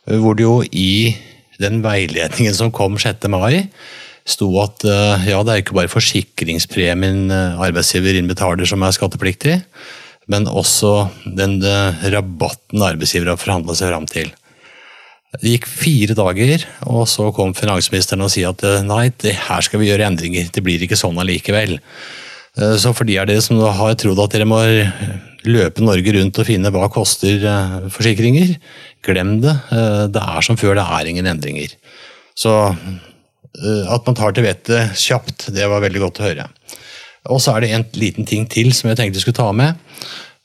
eh, 0.10 0.18
hvor 0.18 0.38
det 0.38 0.46
jo 0.46 0.58
i 0.74 1.14
den 1.62 1.82
veiledningen 1.86 2.56
som 2.58 2.74
kom 2.74 2.98
6. 3.00 3.28
mai, 3.32 3.68
sto 4.28 4.50
at 4.62 4.86
eh, 4.86 5.30
ja, 5.32 5.42
det 5.46 5.54
er 5.54 5.64
ikke 5.64 5.78
bare 5.78 5.92
forsikringspremien 5.92 7.32
eh, 7.34 7.64
arbeidsgiver 7.64 8.20
innbetaler 8.20 8.70
som 8.70 8.84
er 8.86 8.94
skattepliktig, 8.96 9.58
men 10.32 10.48
også 10.50 11.10
den 11.26 11.60
eh, 11.66 12.06
rabatten 12.14 12.86
arbeidsgiver 12.86 13.34
har 13.34 13.42
forhandla 13.42 13.78
seg 13.78 13.92
fram 13.92 14.08
til. 14.10 14.32
Det 15.40 15.54
gikk 15.54 15.68
fire 15.70 16.16
dager, 16.18 16.66
og 16.92 17.06
så 17.08 17.30
kom 17.36 17.54
finansministeren 17.56 18.26
og 18.26 18.34
sier 18.34 18.52
at 18.52 18.84
nei, 18.84 19.06
det 19.24 19.38
her 19.48 19.64
skal 19.64 19.80
vi 19.80 19.88
gjøre 19.88 20.10
endringer, 20.10 20.50
det 20.52 20.64
blir 20.66 20.84
ikke 20.84 21.00
sånn 21.00 21.22
allikevel. 21.24 21.78
Eh, 22.58 22.76
Så 22.78 22.94
for 22.96 23.08
de 23.08 23.18
av 23.20 23.28
dere 23.30 23.44
som 23.44 23.60
har 23.60 23.96
trodd 24.00 24.20
at 24.24 24.36
dere 24.36 24.50
må 24.50 24.60
løpe 25.48 25.84
Norge 25.84 26.16
rundt 26.18 26.40
og 26.40 26.48
finne 26.48 26.72
hva 26.74 26.90
koster 26.92 27.46
eh, 27.48 27.78
forsikringer, 27.94 28.56
glem 29.06 29.40
det. 29.44 29.56
Eh, 29.72 30.08
Det 30.12 30.22
er 30.22 30.42
som 30.46 30.60
før, 30.60 30.76
det 30.76 30.86
er 30.86 31.12
ingen 31.12 31.30
endringer. 31.32 31.78
Så 32.36 32.76
at 33.92 34.06
man 34.08 34.16
tar 34.16 34.32
til 34.32 34.46
vettet 34.46 34.96
kjapt, 34.96 35.50
det 35.52 35.66
var 35.68 35.82
veldig 35.84 36.00
godt 36.00 36.22
å 36.22 36.24
høre. 36.24 36.46
Og 37.30 37.42
så 37.44 37.52
er 37.52 37.62
det 37.62 37.72
en 37.76 37.84
liten 38.00 38.26
ting 38.26 38.46
til 38.48 38.72
som 38.72 38.88
jeg 38.88 38.98
tenkte 38.98 39.20
jeg 39.20 39.26
skulle 39.26 39.42
ta 39.42 39.52
med. 39.52 39.76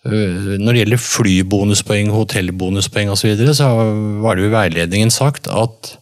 Når 0.02 0.74
det 0.74 0.80
gjelder 0.80 1.00
flybonuspoeng, 1.00 2.10
hotellbonuspoeng 2.10 3.12
osv., 3.14 3.22
så, 3.22 3.30
videre, 3.30 3.54
så 3.54 3.70
var 4.24 4.34
det 4.34 4.42
jo 4.44 4.50
i 4.50 4.56
veiledningen 4.56 5.14
sagt 5.14 5.46
at 5.46 5.94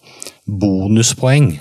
bonuspoeng 0.49 1.59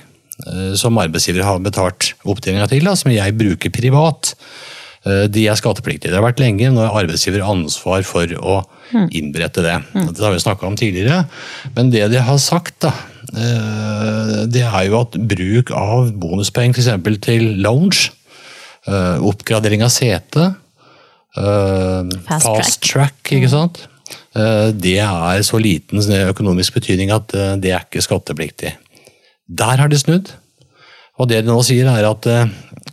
som 0.76 0.98
arbeidsgiver 0.98 1.46
har 1.46 1.60
betalt 1.64 2.14
opptjeninga 2.26 2.66
til, 2.72 2.84
da, 2.88 2.96
som 2.98 3.12
jeg 3.14 3.36
bruker 3.38 3.70
privat, 3.74 4.34
eh, 5.06 5.28
de 5.30 5.46
er 5.48 5.60
skattepliktige. 5.60 6.10
Det 6.10 6.18
har 6.18 6.26
vært 6.26 6.42
lenge. 6.42 6.72
Nå 6.74 6.82
har 6.88 7.04
arbeidsgiver 7.04 7.46
ansvar 7.46 8.04
for 8.08 8.26
å 8.40 8.64
innberette 9.14 9.62
det. 9.66 9.78
Det 9.94 10.22
har 10.26 10.34
vi 10.34 10.42
snakka 10.44 10.68
om 10.68 10.76
tidligere. 10.78 11.24
Men 11.76 11.90
det 11.94 12.10
de 12.12 12.20
har 12.22 12.38
sagt, 12.42 12.80
da, 12.82 12.92
eh, 13.34 14.44
det 14.50 14.66
er 14.66 14.90
jo 14.90 15.00
at 15.02 15.12
bruk 15.18 15.72
av 15.72 16.12
bonuspenger 16.18 16.78
f.eks. 16.78 17.22
til 17.22 17.48
lounge, 17.62 18.12
eh, 18.88 19.18
oppgradering 19.22 19.82
av 19.86 19.90
sete, 19.90 20.56
eh, 21.38 22.04
Fast 22.28 22.46
fast 22.46 22.82
track, 22.82 23.24
ikke 23.24 23.50
sant? 23.50 23.88
Eh, 24.36 24.72
Det 24.72 24.98
er 25.00 25.42
så 25.46 25.60
liten 25.62 26.00
økonomisk 26.00 26.74
betydning 26.74 27.12
at 27.14 27.34
eh, 27.34 27.56
det 27.56 27.72
er 27.72 27.86
ikke 27.86 28.02
skattepliktig. 28.02 28.74
Der 29.54 29.82
har 29.82 29.92
de 29.92 30.00
snudd. 30.00 30.34
Og 31.22 31.30
det 31.30 31.44
de 31.44 31.52
nå 31.52 31.60
sier 31.66 31.90
er 31.92 32.08
at 32.10 32.28
eh, 32.30 32.52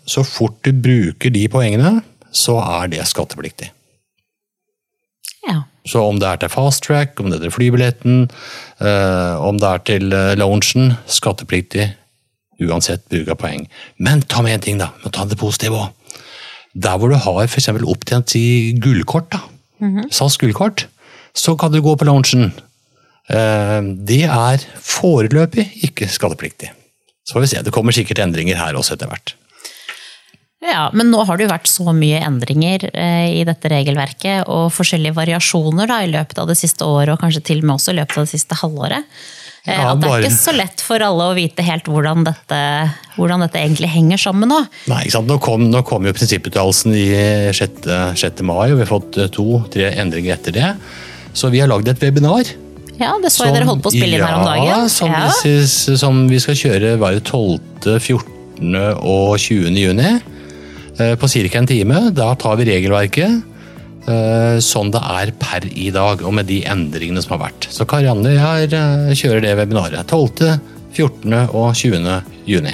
så 0.09 0.25
fort 0.27 0.59
du 0.66 0.73
bruker 0.77 1.33
de 1.33 1.46
poengene, 1.53 2.01
så 2.31 2.59
er 2.61 2.90
det 2.92 3.07
skattepliktig. 3.09 3.70
Ja. 5.46 5.62
Så 5.88 6.03
om 6.05 6.18
det 6.20 6.29
er 6.29 6.42
til 6.42 6.53
fast 6.53 6.85
track, 6.85 7.16
om 7.20 7.31
det 7.31 7.38
er 7.38 7.46
til 7.46 7.55
flybilletten, 7.55 8.27
eh, 8.85 9.35
om 9.40 9.59
det 9.61 9.70
er 9.70 9.85
til 9.88 10.12
eh, 10.12 10.35
loungen, 10.38 10.94
skattepliktig 11.09 11.88
uansett 12.61 13.07
bruk 13.09 13.31
av 13.33 13.40
poeng. 13.40 13.64
Men 13.96 14.20
ta 14.29 14.44
med 14.44 14.59
en 14.59 14.66
ting, 14.66 14.81
da. 14.83 14.90
Men 15.01 15.16
ta 15.16 15.25
det 15.25 15.40
positive 15.40 15.81
òg. 15.81 16.16
Der 16.77 16.99
hvor 17.01 17.11
du 17.11 17.16
har 17.18 17.49
f.eks. 17.49 17.70
opptjent 17.73 18.37
i 18.38 18.77
gullkort, 18.79 19.33
da, 19.33 19.40
SAS 20.12 20.37
gullkort, 20.38 20.85
så 21.35 21.57
kan 21.59 21.73
du 21.73 21.81
gå 21.83 21.96
på 21.96 22.07
loungen. 22.07 22.53
Eh, 23.28 23.80
det 24.09 24.22
er 24.26 24.64
foreløpig 24.80 25.66
ikke 25.90 26.09
skattepliktig. 26.11 26.72
Så 27.26 27.37
får 27.37 27.44
vi 27.44 27.52
se. 27.52 27.62
Det 27.66 27.74
kommer 27.74 27.94
sikkert 27.94 28.22
endringer 28.24 28.59
her 28.59 28.78
også 28.78 28.96
etter 28.96 29.11
hvert. 29.11 29.35
Ja, 30.61 30.90
Men 30.92 31.09
nå 31.09 31.22
har 31.24 31.38
det 31.38 31.46
jo 31.46 31.52
vært 31.54 31.68
så 31.70 31.92
mye 31.96 32.18
endringer 32.20 32.83
eh, 32.92 33.28
i 33.40 33.44
dette 33.48 33.70
regelverket, 33.72 34.44
og 34.50 34.68
forskjellige 34.76 35.16
variasjoner 35.16 35.88
da, 35.88 36.02
i 36.04 36.11
løpet 36.12 36.40
av 36.42 36.50
det 36.50 36.59
siste 36.61 36.85
året, 36.85 37.14
og 37.14 37.22
kanskje 37.22 37.40
til 37.48 37.62
og 37.62 37.68
med 37.70 37.78
også 37.78 37.94
i 37.94 38.00
løpet 38.00 38.18
av 38.18 38.26
det 38.26 38.33
siste 38.35 38.59
halvåret. 38.61 39.06
Eh, 39.64 39.72
Ja, 39.72 39.92
at 39.92 40.02
det 40.02 40.11
er 40.11 40.26
ikke 40.26 40.37
så 40.37 40.52
lett 40.56 40.85
for 40.85 41.00
alle 41.04 41.30
å 41.30 41.37
vite 41.37 41.64
helt 41.64 41.88
hvordan 41.88 42.26
dette, 42.28 42.61
hvordan 43.16 43.44
dette 43.46 43.61
egentlig 43.61 43.88
henger 43.92 44.20
sammen 44.20 44.52
nå. 44.52 44.61
Nei, 44.92 45.02
ikke 45.06 45.16
sant? 45.16 45.33
Nå 45.33 45.38
kom, 45.40 45.64
nå 45.72 45.83
kom 45.88 46.04
jo 46.09 46.16
prinsipputtalelsen 46.16 46.96
i 46.96 47.06
6. 47.56 47.88
6. 48.20 48.44
mai, 48.44 48.66
og 48.70 48.80
vi 48.80 48.85
har 48.85 48.92
fått 48.92 49.16
to-tre 49.37 49.94
endringer 50.00 50.37
etter 50.37 50.56
det. 50.56 50.74
Så 51.33 51.48
vi 51.52 51.61
har 51.64 51.72
lagd 51.72 51.88
et 51.88 52.04
webinar. 52.04 52.48
Ja, 53.00 53.14
det 53.22 53.32
så 53.32 53.46
jeg 53.48 53.56
dere 53.56 53.68
holdt 53.68 53.82
på 53.84 53.90
å 53.90 53.94
spille 53.94 54.18
inn 54.18 54.24
her 54.26 54.38
om 54.38 54.44
dagen. 54.44 54.66
Ja, 54.68 54.80
som, 54.92 55.08
Ja. 55.08 55.30
Vi, 55.44 55.54
som 55.96 56.26
vi 56.28 56.40
skal 56.42 56.58
kjøre 56.60 56.96
bare 57.00 57.20
12., 57.20 57.96
14. 57.98 58.74
og 59.00 59.38
20. 59.40 59.78
juni. 59.80 60.10
eh, 61.00 61.14
På 61.16 61.28
ca. 61.28 61.58
en 61.58 61.66
time. 61.66 62.10
Da 62.12 62.34
tar 62.34 62.56
vi 62.60 62.68
regelverket 62.68 63.46
sånn 64.64 64.90
det 64.90 65.00
er 65.04 65.30
per 65.38 65.66
i 65.70 65.90
dag, 65.94 66.22
og 66.26 66.32
med 66.34 66.46
de 66.48 66.62
endringene 66.66 67.22
som 67.22 67.36
har 67.36 67.50
vært. 67.50 67.68
Så 67.70 67.84
Karianne 67.86 68.32
jeg 68.34 68.72
eh, 68.72 69.12
kjører 69.14 69.44
det 69.44 69.56
webinaret. 69.60 70.06
12., 70.08 70.58
14. 70.96 71.34
og 71.54 71.74
20. 71.76 72.08
juni. 72.50 72.72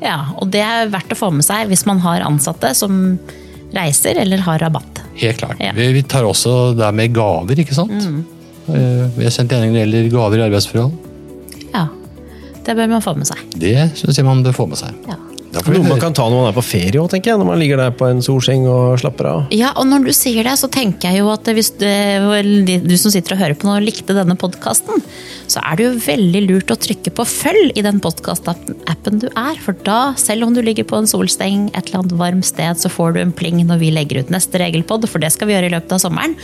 Ja, 0.00 0.30
og 0.38 0.48
det 0.54 0.62
er 0.62 0.88
verdt 0.92 1.12
å 1.12 1.18
få 1.18 1.28
med 1.34 1.44
seg 1.44 1.68
hvis 1.68 1.84
man 1.88 1.98
har 2.04 2.22
ansatte 2.24 2.70
som 2.78 3.18
reiser 3.74 4.16
eller 4.22 4.40
har 4.46 4.62
rabatt. 4.62 5.02
Helt 5.18 5.40
klart. 5.42 5.58
Ja. 5.60 5.74
Vi, 5.76 6.02
tar 6.08 6.24
også 6.24 6.72
det 6.78 6.88
med 6.94 7.12
gaver, 7.16 7.58
ikke 7.60 7.76
sant? 7.76 7.92
Eh, 7.92 8.37
Vi 8.68 9.24
har 9.24 9.32
sendt 9.34 9.52
endringer 9.52 9.74
når 9.74 9.78
det 9.78 10.02
gjelder 10.02 10.12
gaver 10.16 10.40
i 10.40 10.44
arbeidsforhold. 10.48 10.92
Ja, 11.74 11.86
det 12.66 12.76
bør 12.76 12.92
man 12.96 13.04
få 13.04 13.14
med 13.16 13.28
seg. 13.30 13.40
Det 13.56 13.74
syns 13.98 14.18
jeg 14.20 14.26
man 14.28 14.44
bør 14.44 14.56
få 14.56 14.68
med 14.70 14.80
seg. 14.80 14.94
Ja. 15.08 15.16
Noe 15.48 15.80
man 15.86 16.00
kan 16.00 16.12
ta 16.16 16.26
når 16.28 16.42
man 16.42 16.50
er 16.50 16.56
på 16.56 16.64
ferie 16.66 17.00
òg, 17.00 17.08
tenker 17.12 17.32
jeg. 17.32 17.40
Når 17.40 17.48
man 17.48 17.60
ligger 17.60 17.80
der 17.80 17.94
på 17.96 18.06
en 18.08 18.20
solseng 18.24 18.66
og 18.68 18.98
slapper 19.00 19.28
av. 19.30 19.54
Ja, 19.54 19.72
og 19.80 19.88
når 19.88 20.08
du 20.08 20.12
sier 20.16 20.44
det, 20.44 20.54
så 20.60 20.68
tenker 20.72 21.08
jeg 21.08 21.22
jo 21.22 21.30
at 21.32 21.48
hvis 21.56 21.70
du, 21.80 21.88
du 22.84 22.94
som 23.00 23.14
sitter 23.14 23.34
og 23.34 23.40
hører 23.42 23.56
på 23.58 23.68
nå, 23.68 23.78
likte 23.84 24.16
denne 24.16 24.36
podkasten, 24.38 25.02
så 25.48 25.62
er 25.64 25.78
det 25.78 25.86
jo 25.86 25.92
veldig 26.04 26.42
lurt 26.44 26.72
å 26.74 26.76
trykke 26.76 27.12
på 27.16 27.26
følg 27.28 27.78
i 27.80 27.84
den 27.86 28.00
podkastappen 28.04 29.22
du 29.22 29.28
er. 29.32 29.56
For 29.64 29.76
da, 29.86 30.12
selv 30.20 30.48
om 30.48 30.56
du 30.56 30.60
ligger 30.64 30.86
på 30.88 31.00
en 31.00 31.08
solsteng 31.08 31.70
et 31.72 31.88
eller 31.88 32.02
annet 32.02 32.18
varmt 32.20 32.48
sted, 32.48 32.76
så 32.80 32.92
får 32.92 33.16
du 33.16 33.22
en 33.24 33.32
pling 33.32 33.62
når 33.64 33.80
vi 33.80 33.92
legger 33.94 34.20
ut 34.22 34.34
neste 34.34 34.60
regelpod, 34.60 35.08
for 35.08 35.24
det 35.24 35.32
skal 35.34 35.48
vi 35.48 35.56
gjøre 35.56 35.72
i 35.72 35.74
løpet 35.78 35.96
av 35.96 36.04
sommeren. 36.04 36.36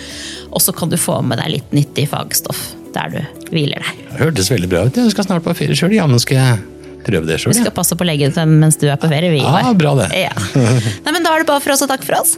Og 0.51 0.65
så 0.65 0.73
kan 0.77 0.93
du 0.93 0.97
få 1.01 1.21
med 1.27 1.43
deg 1.43 1.59
litt 1.59 1.77
nyttig 1.77 2.09
fagstoff 2.13 2.71
der 2.95 3.11
du 3.11 3.51
hviler 3.51 3.83
deg. 3.83 4.05
Det 4.13 4.23
hørtes 4.23 4.53
veldig 4.53 4.71
bra 4.71 4.87
ut. 4.87 5.03
Jeg 5.03 5.13
skal 5.13 5.27
snart 5.27 5.45
på 5.45 5.55
ferie 5.59 5.77
sjøl. 5.77 5.97
Ja, 5.97 6.07
men 6.09 6.23
skal 6.23 6.41
jeg 6.41 6.63
prøve 7.07 7.29
det 7.29 7.39
sjøl? 7.43 7.53
Vi 7.55 7.61
skal 7.63 7.75
passe 7.77 7.97
på 7.99 8.07
ut 8.31 8.39
den 8.39 8.57
mens 8.63 8.77
du 8.81 8.87
er 8.91 8.97
på 9.01 9.11
ferie. 9.13 9.31
vi, 9.35 9.43
Ja, 9.43 9.61
Ivar. 9.61 9.75
bra 9.81 9.95
det. 10.03 10.09
Ja. 10.27 10.33
Nei, 11.05 11.13
men 11.13 11.23
da 11.25 11.35
er 11.35 11.45
det 11.45 11.51
bare 11.51 11.63
for 11.65 11.77
oss 11.77 11.85
å 11.85 11.91
takke 11.91 12.07
for 12.09 12.21
oss. 12.21 12.37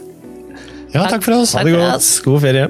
Ja, 0.93 1.07
takk 1.11 1.23
for 1.25 1.35
oss. 1.35 1.53
Ha 1.57 1.63
det 1.67 1.73
godt. 1.75 2.11
God 2.25 2.41
ferie. 2.45 2.69